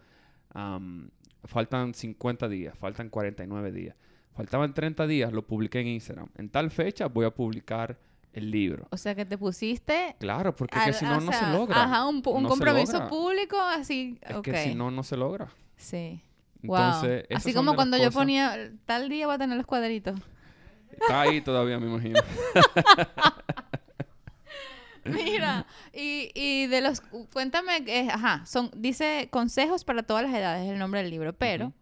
faltan 1.46 1.94
50 1.94 2.50
días, 2.50 2.78
faltan 2.78 3.10
49 3.10 3.72
días. 3.72 3.96
Faltaban 4.34 4.74
30 4.74 5.08
días, 5.08 5.32
lo 5.32 5.46
publiqué 5.46 5.80
en 5.80 5.88
Instagram. 5.88 6.28
En 6.38 6.50
tal 6.50 6.72
fecha 6.72 7.08
voy 7.08 7.26
a 7.26 7.32
publicar 7.32 7.98
el 8.34 8.52
libro. 8.52 8.88
O 8.92 8.98
sea, 8.98 9.16
que 9.16 9.26
te 9.26 9.38
pusiste... 9.38 10.16
Claro, 10.20 10.56
porque 10.56 10.78
es 10.78 10.84
al- 10.86 10.92
que 10.92 10.98
si 11.00 11.06
no, 11.06 11.20
no 11.20 11.32
se 11.32 11.48
logra. 11.48 11.84
Ajá, 11.84 12.06
un, 12.08 12.18
No 12.18 12.50
compromiso 12.50 13.08
público 13.08 13.60
así. 13.60 14.18
Es 14.22 14.38
que 14.42 14.58
si 14.64 14.76
no, 14.76 14.92
no 14.92 15.04
se 15.04 15.18
logra. 15.18 15.50
Sí. 15.78 16.22
Entonces, 16.62 17.26
wow. 17.30 17.38
Así 17.38 17.54
como 17.54 17.76
cuando 17.76 17.98
yo 17.98 18.12
ponía, 18.12 18.72
tal 18.86 19.10
día 19.10 19.26
voy 19.26 19.36
a 19.36 19.40
tener 19.40 19.58
los 19.58 19.66
cuadritos. 19.66 20.20
Está 20.92 21.22
ahí 21.22 21.42
todavía, 21.42 21.80
me 21.80 21.88
imagino. 21.88 22.20
Mira, 25.06 25.66
y, 25.94 26.30
y 26.36 26.68
de 26.68 26.82
los, 26.82 27.02
cuéntame, 27.34 27.78
eh, 27.88 28.10
ajá, 28.12 28.46
son, 28.46 28.70
dice 28.76 29.30
consejos 29.32 29.84
para 29.86 30.04
todas 30.04 30.24
las 30.24 30.34
edades, 30.34 30.70
el 30.70 30.78
nombre 30.78 31.02
del 31.02 31.10
libro, 31.10 31.34
pero. 31.34 31.74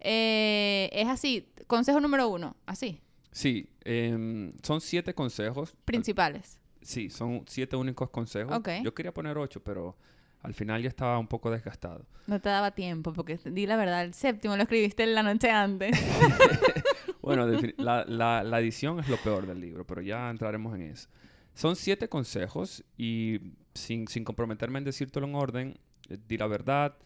Eh, 0.00 0.90
es 0.92 1.08
así, 1.08 1.48
consejo 1.66 2.00
número 2.00 2.28
uno, 2.28 2.54
así, 2.66 3.00
Sí, 3.36 3.68
em, 3.84 4.54
son 4.62 4.80
siete 4.80 5.12
consejos. 5.14 5.76
principales. 5.84 6.58
Sí, 6.80 7.10
son 7.10 7.44
siete 7.46 7.76
únicos 7.76 8.08
consejos. 8.08 8.56
Ok. 8.56 8.68
Yo 8.82 8.94
quería 8.94 9.12
poner 9.12 9.36
ocho, 9.36 9.62
pero 9.62 9.94
al 10.40 10.54
final 10.54 10.80
ya 10.82 10.88
estaba 10.88 11.18
un 11.18 11.26
poco 11.26 11.50
desgastado. 11.50 12.06
No 12.28 12.40
te 12.40 12.48
daba 12.48 12.70
tiempo, 12.70 13.12
porque 13.12 13.36
di 13.44 13.66
la 13.66 13.76
verdad, 13.76 14.04
el 14.04 14.14
séptimo 14.14 14.56
lo 14.56 14.62
escribiste 14.62 15.04
la 15.04 15.22
noche 15.22 15.50
antes. 15.50 15.90
Bueno, 17.20 17.46
la, 17.78 18.04
la- 18.06 18.42
la 18.44 18.60
edición 18.60 19.00
es 19.00 19.08
lo 19.08 19.16
peor 19.16 19.46
del 19.46 19.60
libro, 19.60 19.84
pero 19.84 20.00
ya 20.00 20.30
entraremos 20.30 20.74
en 20.76 20.82
eso. 20.82 21.08
Son 21.54 21.74
siete 21.76 22.08
consejos 22.08 22.84
y 22.96 23.40
sin, 23.74 24.06
sin 24.08 24.22
comprometerme 24.24 24.78
en 24.78 24.84
decírtelo 24.84 25.26
en 25.26 25.34
orden, 25.34 25.78
eh, 26.08 26.18
di 26.28 26.38
la 26.38 26.46
verdad, 26.46 26.96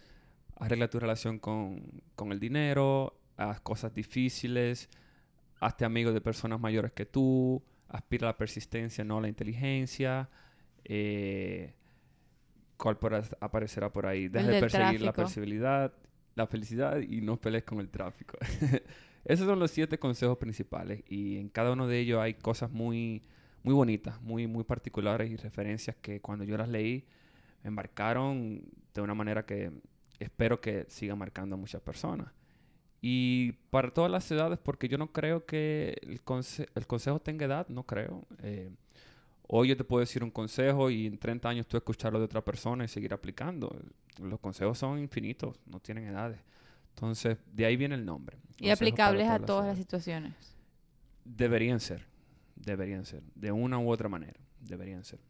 arregla 0.56 0.88
tu 0.90 1.00
relación 1.00 1.38
con, 1.38 2.02
con 2.16 2.32
el 2.32 2.38
dinero, 2.38 3.18
haz 3.38 3.60
cosas 3.62 3.94
difíciles, 3.94 4.90
hazte 5.60 5.84
amigo 5.84 6.12
de 6.12 6.20
personas 6.20 6.58
mayores 6.58 6.92
que 6.92 7.06
tú, 7.06 7.62
aspira 7.88 8.28
a 8.28 8.32
la 8.32 8.36
persistencia, 8.36 9.04
no 9.04 9.18
a 9.18 9.20
la 9.20 9.28
inteligencia. 9.28 10.28
Eh, 10.84 11.74
¿Cuál 12.76 12.98
aparecerá 13.40 13.92
por 13.92 14.06
ahí? 14.06 14.28
Deja 14.28 14.46
de 14.48 14.60
perseguir 14.60 15.02
la 15.02 15.12
tráfico. 15.12 15.22
perseguibilidad, 15.22 15.92
la 16.34 16.46
felicidad 16.46 16.98
y 16.98 17.20
no 17.20 17.36
pelees 17.36 17.64
con 17.64 17.78
el 17.78 17.90
tráfico. 17.90 18.38
Esos 19.24 19.46
son 19.46 19.58
los 19.58 19.70
siete 19.70 19.98
consejos 19.98 20.38
principales 20.38 21.02
y 21.06 21.36
en 21.36 21.50
cada 21.50 21.72
uno 21.72 21.86
de 21.86 21.98
ellos 21.98 22.20
hay 22.20 22.34
cosas 22.34 22.70
muy, 22.70 23.22
muy 23.62 23.74
bonitas, 23.74 24.20
muy, 24.22 24.46
muy 24.46 24.64
particulares 24.64 25.30
y 25.30 25.36
referencias 25.36 25.96
que 25.96 26.20
cuando 26.20 26.44
yo 26.44 26.56
las 26.56 26.70
leí 26.70 27.06
me 27.62 27.70
marcaron 27.70 28.62
de 28.94 29.00
una 29.02 29.14
manera 29.14 29.44
que 29.44 29.70
espero 30.18 30.60
que 30.60 30.86
siga 30.88 31.14
marcando 31.14 31.56
a 31.56 31.58
muchas 31.58 31.82
personas. 31.82 32.32
Y 33.02 33.52
para 33.70 33.90
todas 33.90 34.10
las 34.10 34.30
edades, 34.30 34.58
porque 34.62 34.88
yo 34.88 34.98
no 34.98 35.10
creo 35.12 35.46
que 35.46 35.96
el, 36.02 36.22
conse- 36.24 36.68
el 36.74 36.86
consejo 36.86 37.18
tenga 37.20 37.46
edad, 37.46 37.66
no 37.68 37.84
creo. 37.84 38.26
Eh, 38.42 38.70
hoy 39.46 39.68
yo 39.68 39.76
te 39.76 39.84
puedo 39.84 40.00
decir 40.00 40.22
un 40.22 40.30
consejo 40.30 40.90
y 40.90 41.06
en 41.06 41.16
30 41.18 41.48
años 41.48 41.66
tú 41.66 41.76
escucharlo 41.78 42.18
de 42.18 42.26
otra 42.26 42.42
persona 42.44 42.84
y 42.84 42.88
seguir 42.88 43.14
aplicando. 43.14 43.74
Los 44.20 44.38
consejos 44.40 44.76
son 44.78 44.98
infinitos, 44.98 45.56
no 45.66 45.80
tienen 45.80 46.04
edades. 46.08 46.38
Entonces, 46.94 47.38
de 47.52 47.64
ahí 47.64 47.76
viene 47.76 47.94
el 47.94 48.04
nombre. 48.04 48.36
y 48.58 48.64
Consejos 48.68 48.72
aplicables 48.78 49.28
a 49.28 49.38
todas 49.38 49.66
las 49.66 49.78
situaciones. 49.78 50.34
Deberían 51.24 51.80
ser. 51.80 52.04
Deberían 52.56 53.06
ser. 53.06 53.22
De 53.34 53.50
una 53.50 53.78
u 53.78 53.90
otra 53.90 54.10
manera. 54.10 54.38
Deberían 54.60 55.04
ser. 55.04 55.20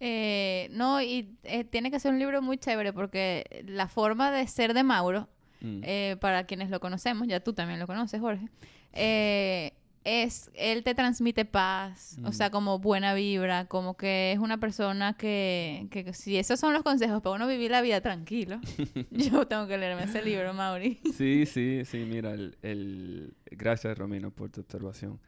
Eh, 0.00 0.68
no, 0.70 1.02
y 1.02 1.36
eh, 1.42 1.64
tiene 1.64 1.90
que 1.90 1.98
ser 1.98 2.12
un 2.12 2.20
libro 2.20 2.40
muy 2.40 2.56
chévere 2.56 2.92
porque 2.92 3.64
la 3.66 3.88
forma 3.88 4.30
de 4.30 4.46
ser 4.46 4.72
de 4.74 4.84
Mauro, 4.84 5.28
Mm. 5.60 5.80
eh, 5.82 6.16
para 6.20 6.44
quienes 6.44 6.70
lo 6.70 6.80
conocemos, 6.80 7.26
ya 7.28 7.40
tú 7.40 7.52
también 7.52 7.80
lo 7.80 7.86
conoces, 7.86 8.20
Jorge, 8.20 8.48
eh, 8.92 9.72
es, 10.04 10.50
él 10.54 10.84
te 10.84 10.94
transmite 10.94 11.44
paz, 11.44 12.16
o 12.24 12.28
Mm. 12.28 12.32
sea, 12.32 12.50
como 12.50 12.78
buena 12.78 13.12
vibra, 13.12 13.66
como 13.66 13.96
que 13.96 14.32
es 14.32 14.38
una 14.38 14.58
persona 14.58 15.14
que, 15.18 15.86
que 15.90 16.14
si 16.14 16.38
esos 16.38 16.58
son 16.60 16.72
los 16.72 16.82
consejos 16.82 17.20
para 17.20 17.34
uno 17.34 17.46
vivir 17.46 17.70
la 17.72 17.82
vida 17.82 18.00
tranquilo, 18.00 18.60
yo 19.10 19.46
tengo 19.46 19.66
que 19.66 19.76
leerme 19.76 20.04
ese 20.04 20.22
libro, 20.22 20.54
Mauri. 20.54 20.98
Sí, 21.14 21.44
sí, 21.44 21.82
sí, 21.84 21.98
mira, 22.08 22.32
el, 22.32 22.56
el- 22.62 23.34
gracias 23.50 23.98
Romino 23.98 24.30
por 24.30 24.48
tu 24.50 24.60
observación. 24.62 25.18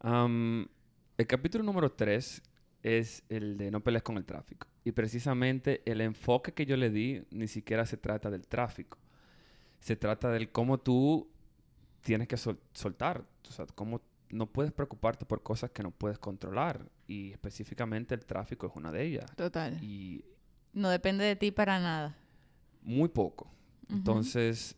Am, 0.00 0.66
el 1.16 1.26
capítulo 1.26 1.64
número 1.64 1.92
3 1.92 2.42
es 2.82 3.22
el 3.28 3.56
de 3.56 3.70
no 3.70 3.80
pelees 3.80 4.02
con 4.02 4.16
el 4.16 4.24
tráfico. 4.24 4.66
Y 4.84 4.92
precisamente 4.92 5.82
el 5.86 6.00
enfoque 6.00 6.52
que 6.52 6.66
yo 6.66 6.76
le 6.76 6.90
di 6.90 7.22
ni 7.30 7.48
siquiera 7.48 7.86
se 7.86 7.96
trata 7.96 8.30
del 8.30 8.46
tráfico. 8.46 8.98
Se 9.84 9.96
trata 9.96 10.30
del 10.30 10.50
cómo 10.50 10.78
tú 10.78 11.28
tienes 12.00 12.26
que 12.26 12.38
sol- 12.38 12.58
soltar. 12.72 13.22
O 13.46 13.52
sea, 13.52 13.66
cómo 13.74 14.00
no 14.30 14.46
puedes 14.46 14.72
preocuparte 14.72 15.26
por 15.26 15.42
cosas 15.42 15.70
que 15.72 15.82
no 15.82 15.90
puedes 15.90 16.18
controlar. 16.18 16.88
Y 17.06 17.32
específicamente 17.32 18.14
el 18.14 18.24
tráfico 18.24 18.66
es 18.66 18.72
una 18.76 18.90
de 18.90 19.04
ellas. 19.04 19.30
Total. 19.36 19.76
Y 19.84 20.24
No 20.72 20.88
depende 20.88 21.24
de 21.24 21.36
ti 21.36 21.50
para 21.50 21.78
nada. 21.78 22.16
muy 22.80 23.10
poco. 23.10 23.50
Entonces, 23.90 24.74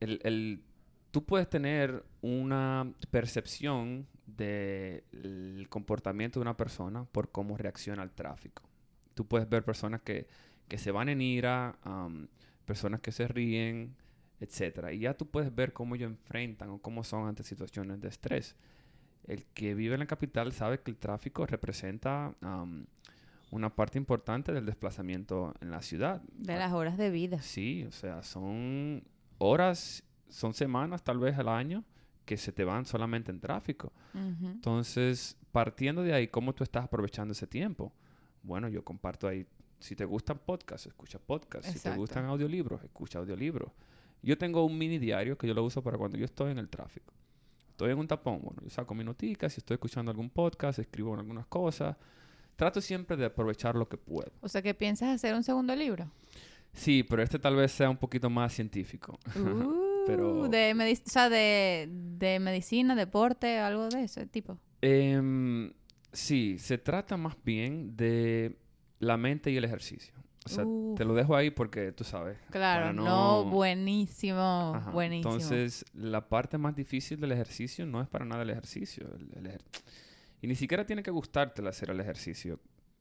el, 0.00 0.20
el- 0.24 0.62
tú 1.10 1.22
puedes 1.24 1.50
tener 1.50 2.02
una 2.22 2.90
percepción 3.10 4.06
del 4.26 5.66
comportamiento 5.68 6.40
de 6.40 6.42
una 6.42 6.56
persona 6.56 7.04
por 7.04 7.30
cómo 7.30 7.58
reacciona 7.58 8.00
al 8.02 8.10
tráfico. 8.12 8.62
Tú 9.12 9.26
puedes 9.26 9.48
ver 9.50 9.64
personas 9.64 10.00
que, 10.00 10.26
que 10.68 10.78
se 10.78 10.90
van 10.90 11.10
en 11.10 11.20
ira, 11.20 11.76
personas 12.64 13.00
que 13.00 13.12
se 13.12 13.28
ríen, 13.28 13.94
etcétera. 14.40 14.92
Y 14.92 15.00
ya 15.00 15.14
tú 15.14 15.26
puedes 15.26 15.54
ver 15.54 15.72
cómo 15.72 15.94
ellos 15.94 16.10
enfrentan 16.10 16.70
o 16.70 16.78
cómo 16.78 17.04
son 17.04 17.28
ante 17.28 17.42
situaciones 17.42 18.00
de 18.00 18.08
estrés. 18.08 18.56
El 19.26 19.44
que 19.46 19.74
vive 19.74 19.94
en 19.94 20.00
la 20.00 20.06
capital 20.06 20.52
sabe 20.52 20.80
que 20.80 20.90
el 20.90 20.98
tráfico 20.98 21.46
representa 21.46 22.34
am, 22.40 22.86
una 23.50 23.74
parte 23.74 23.98
importante 23.98 24.52
del 24.52 24.66
desplazamiento 24.66 25.54
en 25.60 25.70
la 25.70 25.82
ciudad. 25.82 26.22
De 26.32 26.56
las 26.56 26.72
horas 26.72 26.96
de 26.96 27.10
vida. 27.10 27.40
Sí, 27.42 27.84
o 27.84 27.92
sea, 27.92 28.22
son 28.22 29.02
horas, 29.38 30.04
son 30.28 30.54
semanas 30.54 31.02
tal 31.02 31.18
vez 31.18 31.38
al 31.38 31.48
año 31.48 31.84
que 32.24 32.36
se 32.36 32.52
te 32.52 32.64
van 32.64 32.84
solamente 32.84 33.30
en 33.30 33.40
tráfico. 33.40 33.92
Ujú. 34.14 34.46
Entonces, 34.48 35.36
partiendo 35.52 36.02
de 36.02 36.12
ahí, 36.12 36.28
¿cómo 36.28 36.54
tú 36.54 36.64
estás 36.64 36.84
aprovechando 36.84 37.32
ese 37.32 37.46
tiempo? 37.46 37.92
Bueno, 38.42 38.68
yo 38.68 38.84
comparto 38.84 39.26
ahí, 39.26 39.46
si 39.78 39.96
te 39.96 40.04
gustan 40.04 40.38
podcasts, 40.38 40.86
escucha 40.86 41.18
podcasts. 41.18 41.72
Si 41.72 41.80
te 41.80 41.94
gustan 41.94 42.26
audiolibros, 42.26 42.82
escucha 42.82 43.18
audiolibros. 43.18 43.70
Yo 44.22 44.36
tengo 44.38 44.64
un 44.64 44.76
mini 44.76 44.98
diario 44.98 45.36
que 45.38 45.46
yo 45.46 45.54
lo 45.54 45.62
uso 45.64 45.82
para 45.82 45.96
cuando 45.98 46.18
yo 46.18 46.24
estoy 46.24 46.50
en 46.52 46.58
el 46.58 46.68
tráfico. 46.68 47.12
Estoy 47.70 47.90
en 47.92 47.98
un 47.98 48.06
tapón, 48.08 48.40
bueno, 48.42 48.60
yo 48.62 48.70
saco 48.70 48.94
mis 48.94 49.04
noticas, 49.04 49.52
si 49.52 49.60
estoy 49.60 49.74
escuchando 49.74 50.10
algún 50.10 50.30
podcast, 50.30 50.78
escribo 50.78 51.14
algunas 51.14 51.46
cosas. 51.46 51.96
Trato 52.56 52.80
siempre 52.80 53.16
de 53.18 53.26
aprovechar 53.26 53.74
lo 53.76 53.86
que 53.88 53.98
puedo. 53.98 54.32
O 54.40 54.48
sea, 54.48 54.62
que 54.62 54.72
piensas 54.72 55.10
hacer 55.14 55.34
un 55.34 55.42
segundo 55.42 55.76
libro. 55.76 56.10
Sí, 56.72 57.02
pero 57.02 57.22
este 57.22 57.38
tal 57.38 57.54
vez 57.56 57.72
sea 57.72 57.90
un 57.90 57.96
poquito 57.98 58.28
más 58.30 58.52
científico. 58.54 59.18
Pero- 60.06 60.42
Uh, 60.42 60.48
de, 60.48 60.72
medic- 60.74 61.02
o 61.06 61.10
sea, 61.10 61.28
de, 61.28 61.88
de 61.90 62.38
medicina, 62.38 62.94
deporte, 62.94 63.58
algo 63.58 63.88
de 63.88 64.04
ese 64.04 64.24
tipo. 64.26 64.56
Em, 64.80 65.72
sí, 66.12 66.58
se 66.58 66.78
trata 66.78 67.16
más 67.16 67.34
bien 67.44 67.96
de 67.96 68.56
la 69.00 69.16
mente 69.16 69.50
y 69.50 69.56
el 69.56 69.64
ejercicio. 69.64 70.14
O 70.46 70.48
sea, 70.48 70.64
te 70.96 71.04
lo 71.04 71.14
dejo 71.14 71.36
ahí 71.36 71.50
porque 71.50 71.92
tú 71.92 72.04
sabes. 72.04 72.38
Claro, 72.50 72.92
no... 72.92 73.04
no- 73.04 73.44
buenísimo, 73.50 74.72
Ajá. 74.74 74.90
buenísimo. 74.90 75.34
Entonces, 75.34 75.84
la 75.92 76.28
parte 76.28 76.56
más 76.58 76.74
difícil 76.74 77.20
del 77.20 77.32
ejercicio 77.32 77.84
no 77.84 78.00
es 78.00 78.08
para 78.08 78.24
nada 78.24 78.42
el 78.42 78.50
ejercicio. 78.50 79.06
el- 79.14 79.28
el 79.36 79.46
ejer- 79.52 79.62
Y 80.40 80.46
ni 80.46 80.54
siquiera 80.54 80.86
tiene 80.86 81.02
que 81.02 81.10
gustarte 81.10 81.60
el 81.62 81.68
hacer 81.68 81.90
el 81.90 82.00
ejercicio. 82.00 82.60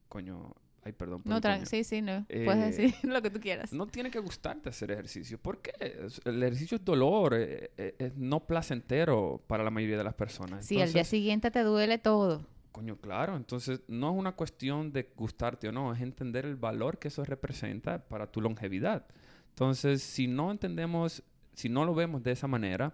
Coño, 0.09 0.53
ay, 0.83 0.91
perdón. 0.93 1.21
por 1.21 1.31
no, 1.33 1.41
coño. 1.41 1.65
sí, 1.65 1.83
sí, 1.83 2.01
no. 2.01 2.25
Eh, 2.29 2.45
Puedes 2.45 2.75
decir 2.77 2.93
lo 3.03 3.21
que 3.21 3.29
tú 3.29 3.39
quieras. 3.39 3.71
No 3.73 3.87
tiene 3.87 4.09
que 4.09 4.19
gustarte 4.19 4.69
hacer 4.69 4.91
ejercicio. 4.91 5.37
¿Por 5.37 5.61
qué? 5.61 5.71
Es- 5.79 6.21
El 6.25 6.41
ejercicio 6.41 6.77
es 6.77 6.83
dolor, 6.85 7.33
eh, 7.35 7.71
eh, 7.77 7.95
es 7.99 8.15
no 8.17 8.39
placentero 8.47 9.41
para 9.47 9.63
la 9.63 9.69
mayoría 9.69 9.97
de 9.97 10.03
las 10.03 10.13
personas. 10.15 10.65
sí, 10.65 10.75
al 10.75 10.79
día 10.79 10.85
Entonces, 11.01 11.07
siguiente 11.09 11.51
te 11.51 11.61
duele 11.61 11.97
todo. 11.97 12.45
Coño, 12.75 12.97
claro. 12.97 13.37
Entonces, 13.37 13.79
no 13.87 14.11
es 14.11 14.17
una 14.17 14.33
cuestión 14.33 14.91
de 14.91 15.09
gustarte 15.15 15.69
o 15.69 15.71
no, 15.71 15.93
es 15.93 16.01
entender 16.01 16.45
el 16.45 16.57
valor 16.57 16.99
que 16.99 17.07
eso 17.07 17.23
representa 17.23 18.05
para 18.05 18.29
tu 18.29 18.41
longevidad. 18.41 19.05
Entonces, 19.51 20.03
si 20.03 20.27
no 20.27 20.51
entendemos, 20.51 21.23
si 21.53 21.69
no 21.69 21.85
lo 21.85 21.95
vemos 21.95 22.21
de 22.21 22.33
esa 22.33 22.49
manera, 22.49 22.93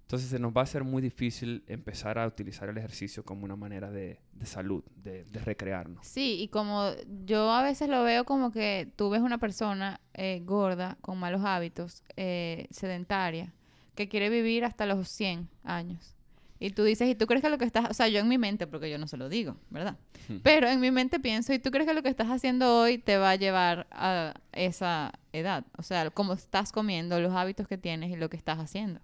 entonces 0.00 0.30
se 0.30 0.38
nos 0.38 0.56
va 0.56 0.62
a 0.62 0.66
ser 0.66 0.82
muy 0.82 1.02
difícil 1.02 1.62
empezar 1.66 2.18
a 2.18 2.26
utilizar 2.26 2.70
el 2.70 2.78
ejercicio 2.78 3.22
como 3.22 3.44
una 3.44 3.54
manera 3.54 3.90
de, 3.90 4.18
salud, 4.44 4.82
de, 4.94 5.24
de 5.24 5.40
recrearnos. 5.40 6.06
Sí, 6.06 6.40
y 6.40 6.48
como 6.48 6.90
yo 7.26 7.52
a 7.52 7.62
veces 7.62 7.90
lo 7.90 8.02
veo 8.02 8.24
como 8.24 8.50
que 8.50 8.90
tú 8.96 9.10
ves 9.10 9.20
una 9.20 9.36
persona 9.36 10.00
eh, 10.14 10.40
gorda, 10.42 10.96
con 11.02 11.18
malos 11.18 11.42
hábitos, 11.44 12.02
eh, 12.16 12.66
sedentaria, 12.70 13.52
que 13.94 14.08
quiere 14.08 14.30
vivir 14.30 14.64
hasta 14.64 14.86
los 14.86 15.06
100 15.10 15.50
años. 15.64 16.15
Y 16.58 16.70
tú 16.70 16.84
dices, 16.84 17.08
¿y 17.08 17.14
tú 17.14 17.26
crees 17.26 17.42
que 17.42 17.50
lo 17.50 17.58
que 17.58 17.64
estás, 17.66 17.90
o 17.90 17.94
sea, 17.94 18.08
yo 18.08 18.18
en 18.20 18.28
mi 18.28 18.38
mente, 18.38 18.66
porque 18.66 18.88
yo 18.90 18.96
no 18.98 19.06
se 19.08 19.16
lo 19.18 19.28
digo, 19.28 19.56
¿verdad? 19.68 19.98
Pero 20.42 20.68
en 20.68 20.80
mi 20.80 20.90
mente 20.90 21.20
pienso, 21.20 21.52
¿y 21.52 21.58
tú 21.58 21.70
crees 21.70 21.86
que 21.86 21.92
lo 21.94 22.02
que 22.02 22.08
estás 22.08 22.28
haciendo 22.28 22.78
hoy 22.80 22.96
te 22.98 23.18
va 23.18 23.30
a 23.30 23.36
llevar 23.36 23.86
a 23.90 24.34
esa 24.52 25.12
edad? 25.32 25.66
O 25.76 25.82
sea, 25.82 26.08
cómo 26.10 26.32
estás 26.32 26.72
comiendo, 26.72 27.20
los 27.20 27.32
hábitos 27.34 27.68
que 27.68 27.76
tienes 27.76 28.10
y 28.10 28.16
lo 28.16 28.30
que 28.30 28.36
estás 28.38 28.58
haciendo. 28.58 29.00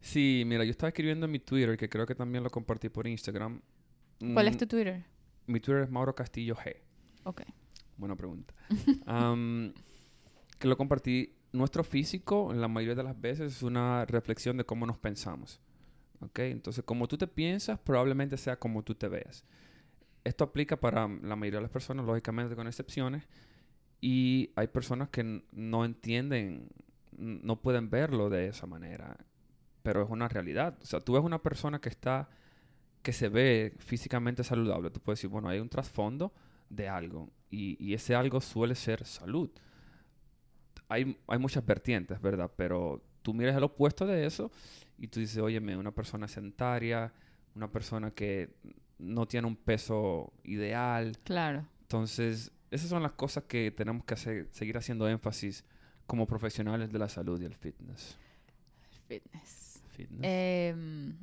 Sí, 0.00 0.44
mira, 0.46 0.64
yo 0.64 0.70
estaba 0.70 0.88
escribiendo 0.88 1.26
en 1.26 1.32
mi 1.32 1.38
Twitter, 1.38 1.76
que 1.76 1.88
creo 1.88 2.06
que 2.06 2.14
también 2.14 2.44
lo 2.44 2.50
compartí 2.50 2.88
por 2.88 3.06
Instagram. 3.06 3.60
¿Cuál 4.34 4.48
es 4.48 4.54
Mm, 4.56 4.58
tu 4.58 4.66
Twitter? 4.66 5.04
Mi 5.46 5.60
Twitter 5.60 5.84
es 5.84 5.90
Mauro 5.90 6.14
Castillo 6.14 6.54
G. 6.54 6.76
Ok. 7.24 7.42
Buena 7.96 8.14
pregunta. 8.14 8.54
Am, 9.06 9.72
que 10.58 10.68
lo 10.68 10.76
compartí. 10.76 11.34
Nuestro 11.50 11.82
físico, 11.82 12.52
en 12.52 12.60
la 12.60 12.68
mayoría 12.68 12.94
de 12.94 13.02
las 13.02 13.18
veces, 13.18 13.56
es 13.56 13.62
una 13.62 14.04
reflexión 14.04 14.58
de 14.58 14.64
cómo 14.64 14.84
nos 14.86 14.98
pensamos. 14.98 15.60
¿Ok? 16.20 16.40
Entonces, 16.40 16.84
como 16.84 17.08
tú 17.08 17.16
te 17.16 17.26
piensas, 17.26 17.78
probablemente 17.78 18.36
sea 18.36 18.58
como 18.58 18.82
tú 18.82 18.94
te 18.94 19.08
veas. 19.08 19.44
Esto 20.24 20.44
aplica 20.44 20.78
para 20.78 21.08
la 21.08 21.36
mayoría 21.36 21.58
de 21.58 21.62
las 21.62 21.70
personas, 21.70 22.04
lógicamente 22.04 22.56
con 22.56 22.66
excepciones. 22.66 23.28
Y 24.00 24.50
hay 24.56 24.68
personas 24.68 25.08
que 25.08 25.42
no 25.52 25.84
entienden 25.84 26.68
no 27.18 27.60
pueden 27.60 27.90
verlo 27.90 28.30
de 28.30 28.46
esa 28.46 28.66
manera, 28.66 29.16
pero 29.82 30.02
es 30.02 30.10
una 30.10 30.28
realidad. 30.28 30.78
O 30.80 30.86
sea, 30.86 31.00
tú 31.00 31.14
ves 31.14 31.22
una 31.22 31.42
persona 31.42 31.80
que 31.80 31.88
está, 31.88 32.28
que 33.02 33.12
se 33.12 33.28
ve 33.28 33.74
físicamente 33.78 34.44
saludable, 34.44 34.90
tú 34.90 35.00
puedes 35.00 35.18
decir, 35.18 35.30
bueno, 35.30 35.48
hay 35.48 35.58
un 35.58 35.68
trasfondo 35.68 36.32
de 36.70 36.88
algo 36.88 37.30
y, 37.50 37.76
y 37.84 37.94
ese 37.94 38.14
algo 38.14 38.40
suele 38.40 38.74
ser 38.74 39.04
salud. 39.04 39.50
Hay, 40.88 41.18
hay 41.26 41.38
muchas 41.38 41.66
vertientes, 41.66 42.20
¿verdad? 42.20 42.50
Pero 42.56 43.02
tú 43.28 43.34
miras 43.34 43.54
el 43.54 43.62
opuesto 43.62 44.06
de 44.06 44.24
eso 44.24 44.50
y 44.98 45.06
tú 45.06 45.20
dices, 45.20 45.36
óyeme, 45.36 45.76
una 45.76 45.90
persona 45.90 46.26
sedentaria, 46.26 47.12
una 47.54 47.70
persona 47.70 48.10
que 48.10 48.48
no 48.98 49.28
tiene 49.28 49.46
un 49.46 49.54
peso 49.54 50.32
ideal, 50.44 51.18
Claro. 51.24 51.66
entonces, 51.82 52.50
esas 52.70 52.88
son 52.88 53.02
las 53.02 53.12
cosas 53.12 53.44
que 53.44 53.70
tenemos 53.70 54.02
que 54.06 54.14
hacer, 54.14 54.48
seguir 54.50 54.78
haciendo 54.78 55.06
énfasis 55.10 55.62
como 56.06 56.26
profesionales 56.26 56.90
de 56.90 56.98
la 56.98 57.10
salud 57.10 57.38
y 57.42 57.44
el 57.44 57.54
fitness. 57.54 58.16
Fitness. 59.08 59.82
Fitness. 59.90 60.20
Em, 60.22 61.14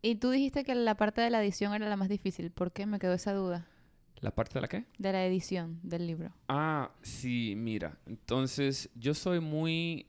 y 0.00 0.14
tú 0.14 0.30
dijiste 0.30 0.62
que 0.62 0.76
la 0.76 0.96
parte 0.96 1.20
de 1.22 1.30
la 1.30 1.42
edición 1.42 1.74
era 1.74 1.88
la 1.88 1.96
más 1.96 2.08
difícil. 2.08 2.52
¿Por 2.52 2.70
qué? 2.70 2.86
Me 2.86 3.00
quedó 3.00 3.14
esa 3.14 3.32
duda. 3.32 3.66
¿La 4.20 4.32
parte 4.32 4.54
de 4.54 4.60
la 4.60 4.68
qué? 4.68 4.84
De 4.96 5.10
la 5.12 5.26
edición 5.26 5.80
del 5.82 6.06
libro. 6.06 6.32
Ah, 6.48 6.92
sí, 7.02 7.54
mira. 7.56 7.98
Entonces, 8.06 8.90
yo 8.94 9.12
soy 9.12 9.40
muy... 9.40 10.06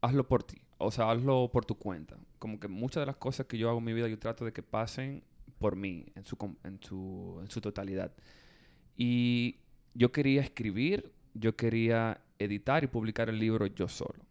hazlo 0.00 0.26
por 0.26 0.42
ti. 0.42 0.58
O 0.78 0.90
sea, 0.90 1.10
hazlo 1.10 1.50
por 1.52 1.64
tu 1.64 1.76
cuenta. 1.76 2.16
Como 2.38 2.58
que 2.58 2.68
muchas 2.68 3.02
de 3.02 3.06
las 3.06 3.16
cosas 3.16 3.46
que 3.46 3.58
yo 3.58 3.68
hago 3.68 3.78
en 3.78 3.84
mi 3.84 3.92
vida, 3.92 4.08
yo 4.08 4.18
trato 4.18 4.44
de 4.44 4.52
que 4.52 4.62
pasen 4.62 5.22
por 5.58 5.76
mí 5.76 6.06
en 6.14 6.24
su, 6.24 7.60
totalidad. 7.60 8.12
Y 8.96 9.56
yo 9.94 10.10
quería 10.10 10.40
escribir, 10.40 11.12
yo 11.34 11.54
quería 11.54 12.20
editar 12.38 12.82
y 12.82 12.86
publicar 12.86 13.28
el 13.28 13.38
libro 13.38 13.66
yo 13.66 13.88
solo. 13.88 14.24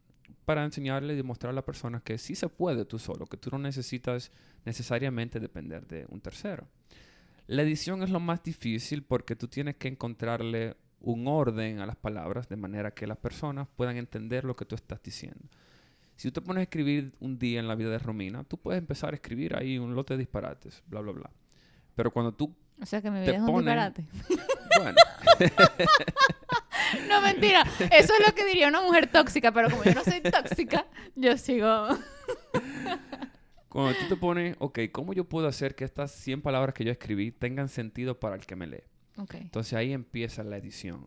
Para 0.46 0.66
enseñarle 0.66 1.14
y 1.14 1.18
demostrar 1.18 1.52
a 1.52 1.54
las 1.54 1.64
personas 1.64 2.02
que 2.02 2.18
sí 2.18 2.34
se 2.34 2.50
puede 2.50 2.84
tú 2.86 2.98
solo, 2.98 3.28
que 3.28 3.38
tú 3.38 3.52
no 3.52 3.60
necesitas 3.60 4.32
necesariamente 4.66 5.40
depender 5.40 5.86
de 5.86 6.08
un 6.10 6.20
tercero. 6.20 6.68
La 7.46 7.62
edición 7.62 8.02
es 8.02 8.10
lo 8.10 8.20
más 8.20 8.44
difícil 8.44 9.04
porque 9.04 9.36
tú 9.36 9.48
tienes 9.48 9.76
que 9.76 9.88
encontrarle 9.88 10.76
un 11.02 11.28
orden 11.28 11.80
a 11.80 11.86
las 11.86 11.96
palabras 11.96 12.50
de 12.50 12.56
manera 12.56 12.92
que 12.92 13.08
las 13.08 13.18
personas 13.18 13.68
puedan 13.76 13.98
entender 13.98 14.44
lo 14.46 14.56
que 14.56 14.66
tú 14.66 14.76
estás 14.76 15.02
diciendo. 15.02 15.44
Si 16.16 16.30
tú 16.30 16.42
te 16.42 16.46
pones 16.46 16.60
a 16.60 16.64
escribir 16.64 17.14
un 17.20 17.40
día 17.40 17.60
en 17.60 17.68
la 17.68 17.76
vida 17.76 17.90
de 17.90 18.00
Romina, 18.00 18.44
tú 18.44 18.58
puedes 18.58 18.78
empezar 18.80 19.14
a 19.14 19.16
escribir 19.16 19.56
ahí 19.56 19.78
un 19.78 19.96
lote 19.96 20.16
de 20.16 20.20
disparates, 20.20 20.84
bla, 20.88 21.00
bla, 21.00 21.14
bla. 21.14 21.30
Pero 21.96 22.12
cuando 22.12 22.34
tú, 22.34 22.54
O 22.82 22.86
sea 22.86 23.02
que 23.02 23.10
mi 23.10 23.22
vida 23.22 23.36
es 23.38 23.42
un 23.42 23.56
disparate. 23.58 24.06
bueno, 24.82 24.98
No, 27.08 27.22
mentira. 27.22 27.64
Eso 27.92 28.14
es 28.14 28.28
lo 28.28 28.34
que 28.34 28.46
diría 28.46 28.68
una 28.68 28.82
mujer 28.82 29.08
tóxica, 29.12 29.52
pero 29.52 29.70
como 29.70 29.84
yo 29.84 29.94
no 29.94 30.04
soy 30.04 30.22
tóxica, 30.22 30.86
yo 31.16 31.38
sigo. 31.38 31.88
cuando 33.70 33.94
tú 34.00 34.08
te 34.10 34.16
pones, 34.16 34.56
ok, 34.60 34.80
¿cómo 34.92 35.14
yo 35.14 35.24
puedo 35.24 35.48
hacer 35.48 35.76
que 35.76 35.86
estas 35.86 36.12
100 36.12 36.42
palabras 36.42 36.74
que 36.74 36.84
yo 36.84 36.92
escribí 36.92 37.32
tengan 37.32 37.70
sentido 37.70 38.20
para 38.20 38.36
el 38.36 38.46
que 38.46 38.56
me 38.56 38.68
lee? 38.68 38.84
Ok. 39.20 39.36
Entonces 39.36 39.74
ahí 39.74 39.92
empieza 39.94 40.44
la 40.44 40.58
edición. 40.58 41.06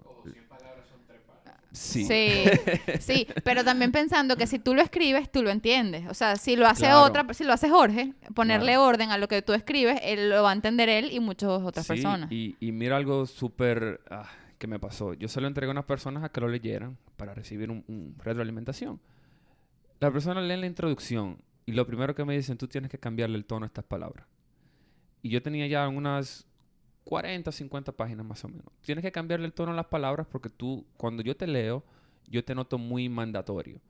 Sí. 1.73 2.05
Sí, 2.05 2.45
sí, 3.01 3.27
pero 3.45 3.65
también 3.65 3.93
pensando 3.93 4.37
que 4.37 4.47
si 4.47 4.59
tú 4.59 4.75
lo 4.75 4.83
escribes, 4.83 5.33
tú 5.33 5.43
lo 5.43 5.49
entiendes. 5.51 6.07
O 6.07 6.13
sea, 6.13 6.37
si 6.37 6.55
lo 6.55 6.67
hace 6.67 6.83
Claro. 6.85 7.03
otra, 7.03 7.33
si 7.33 7.45
lo 7.45 7.53
hace 7.55 7.71
Jorge, 7.71 8.13
ponerle 8.35 8.73
Claro. 8.73 8.85
orden 8.85 9.11
a 9.11 9.17
lo 9.17 9.27
que 9.27 9.41
tú 9.41 9.55
escribes, 9.55 9.99
él 10.03 10.29
lo 10.29 10.43
va 10.43 10.51
a 10.51 10.53
entender 10.53 10.91
él 10.91 11.11
y 11.13 11.21
muchas 11.21 11.49
otras 11.49 11.87
Sí, 11.87 11.93
personas. 11.95 12.31
Y, 12.31 12.57
y 12.61 12.73
mira 12.73 12.99
algo 12.99 13.25
súper 13.25 14.03
ah, 14.11 14.29
que 14.59 14.67
me 14.67 14.79
pasó. 14.79 15.15
Yo 15.15 15.29
se 15.29 15.41
lo 15.41 15.47
entregué 15.49 15.71
a 15.71 15.73
unas 15.73 15.87
personas 15.87 16.23
a 16.25 16.29
que 16.29 16.43
lo 16.43 16.49
leyeran 16.49 16.99
para 17.17 17.33
recibir 17.33 17.71
un, 17.71 17.83
un 17.89 18.17
retroalimentación. 18.19 19.01
La 19.99 20.11
persona 20.13 20.43
lee 20.43 20.59
la 20.59 20.67
introducción 20.67 21.39
y 21.65 21.73
lo 21.73 21.87
primero 21.87 22.15
que 22.15 22.25
me 22.27 22.37
dicen, 22.37 22.59
tú 22.59 22.69
tienes 22.69 22.91
que 22.91 22.99
cambiarle 22.99 23.39
el 23.39 23.47
tono 23.47 23.65
a 23.65 23.69
estas 23.69 23.85
palabras. 23.85 24.27
Y 25.23 25.31
yo 25.31 25.41
tenía 25.41 25.67
ya 25.69 25.89
unas 25.89 26.47
40 27.05 27.51
o 27.51 27.53
50 27.53 27.93
páginas 27.93 28.25
más 28.27 28.45
o 28.45 28.49
menos. 28.49 28.73
Tienes 28.83 29.03
que 29.03 29.13
cambiarle 29.13 29.47
el 29.47 29.53
tono 29.53 29.73
a 29.73 29.75
las 29.75 29.87
palabras 29.87 30.27
porque 30.31 30.49
tú, 30.49 30.87
cuando 30.97 31.23
yo 31.23 31.37
te 31.37 31.47
leo, 31.47 31.85
yo 32.29 32.45
te 32.45 32.55
noto 32.55 32.79
muy 32.79 33.09
mandatorio. 33.09 33.81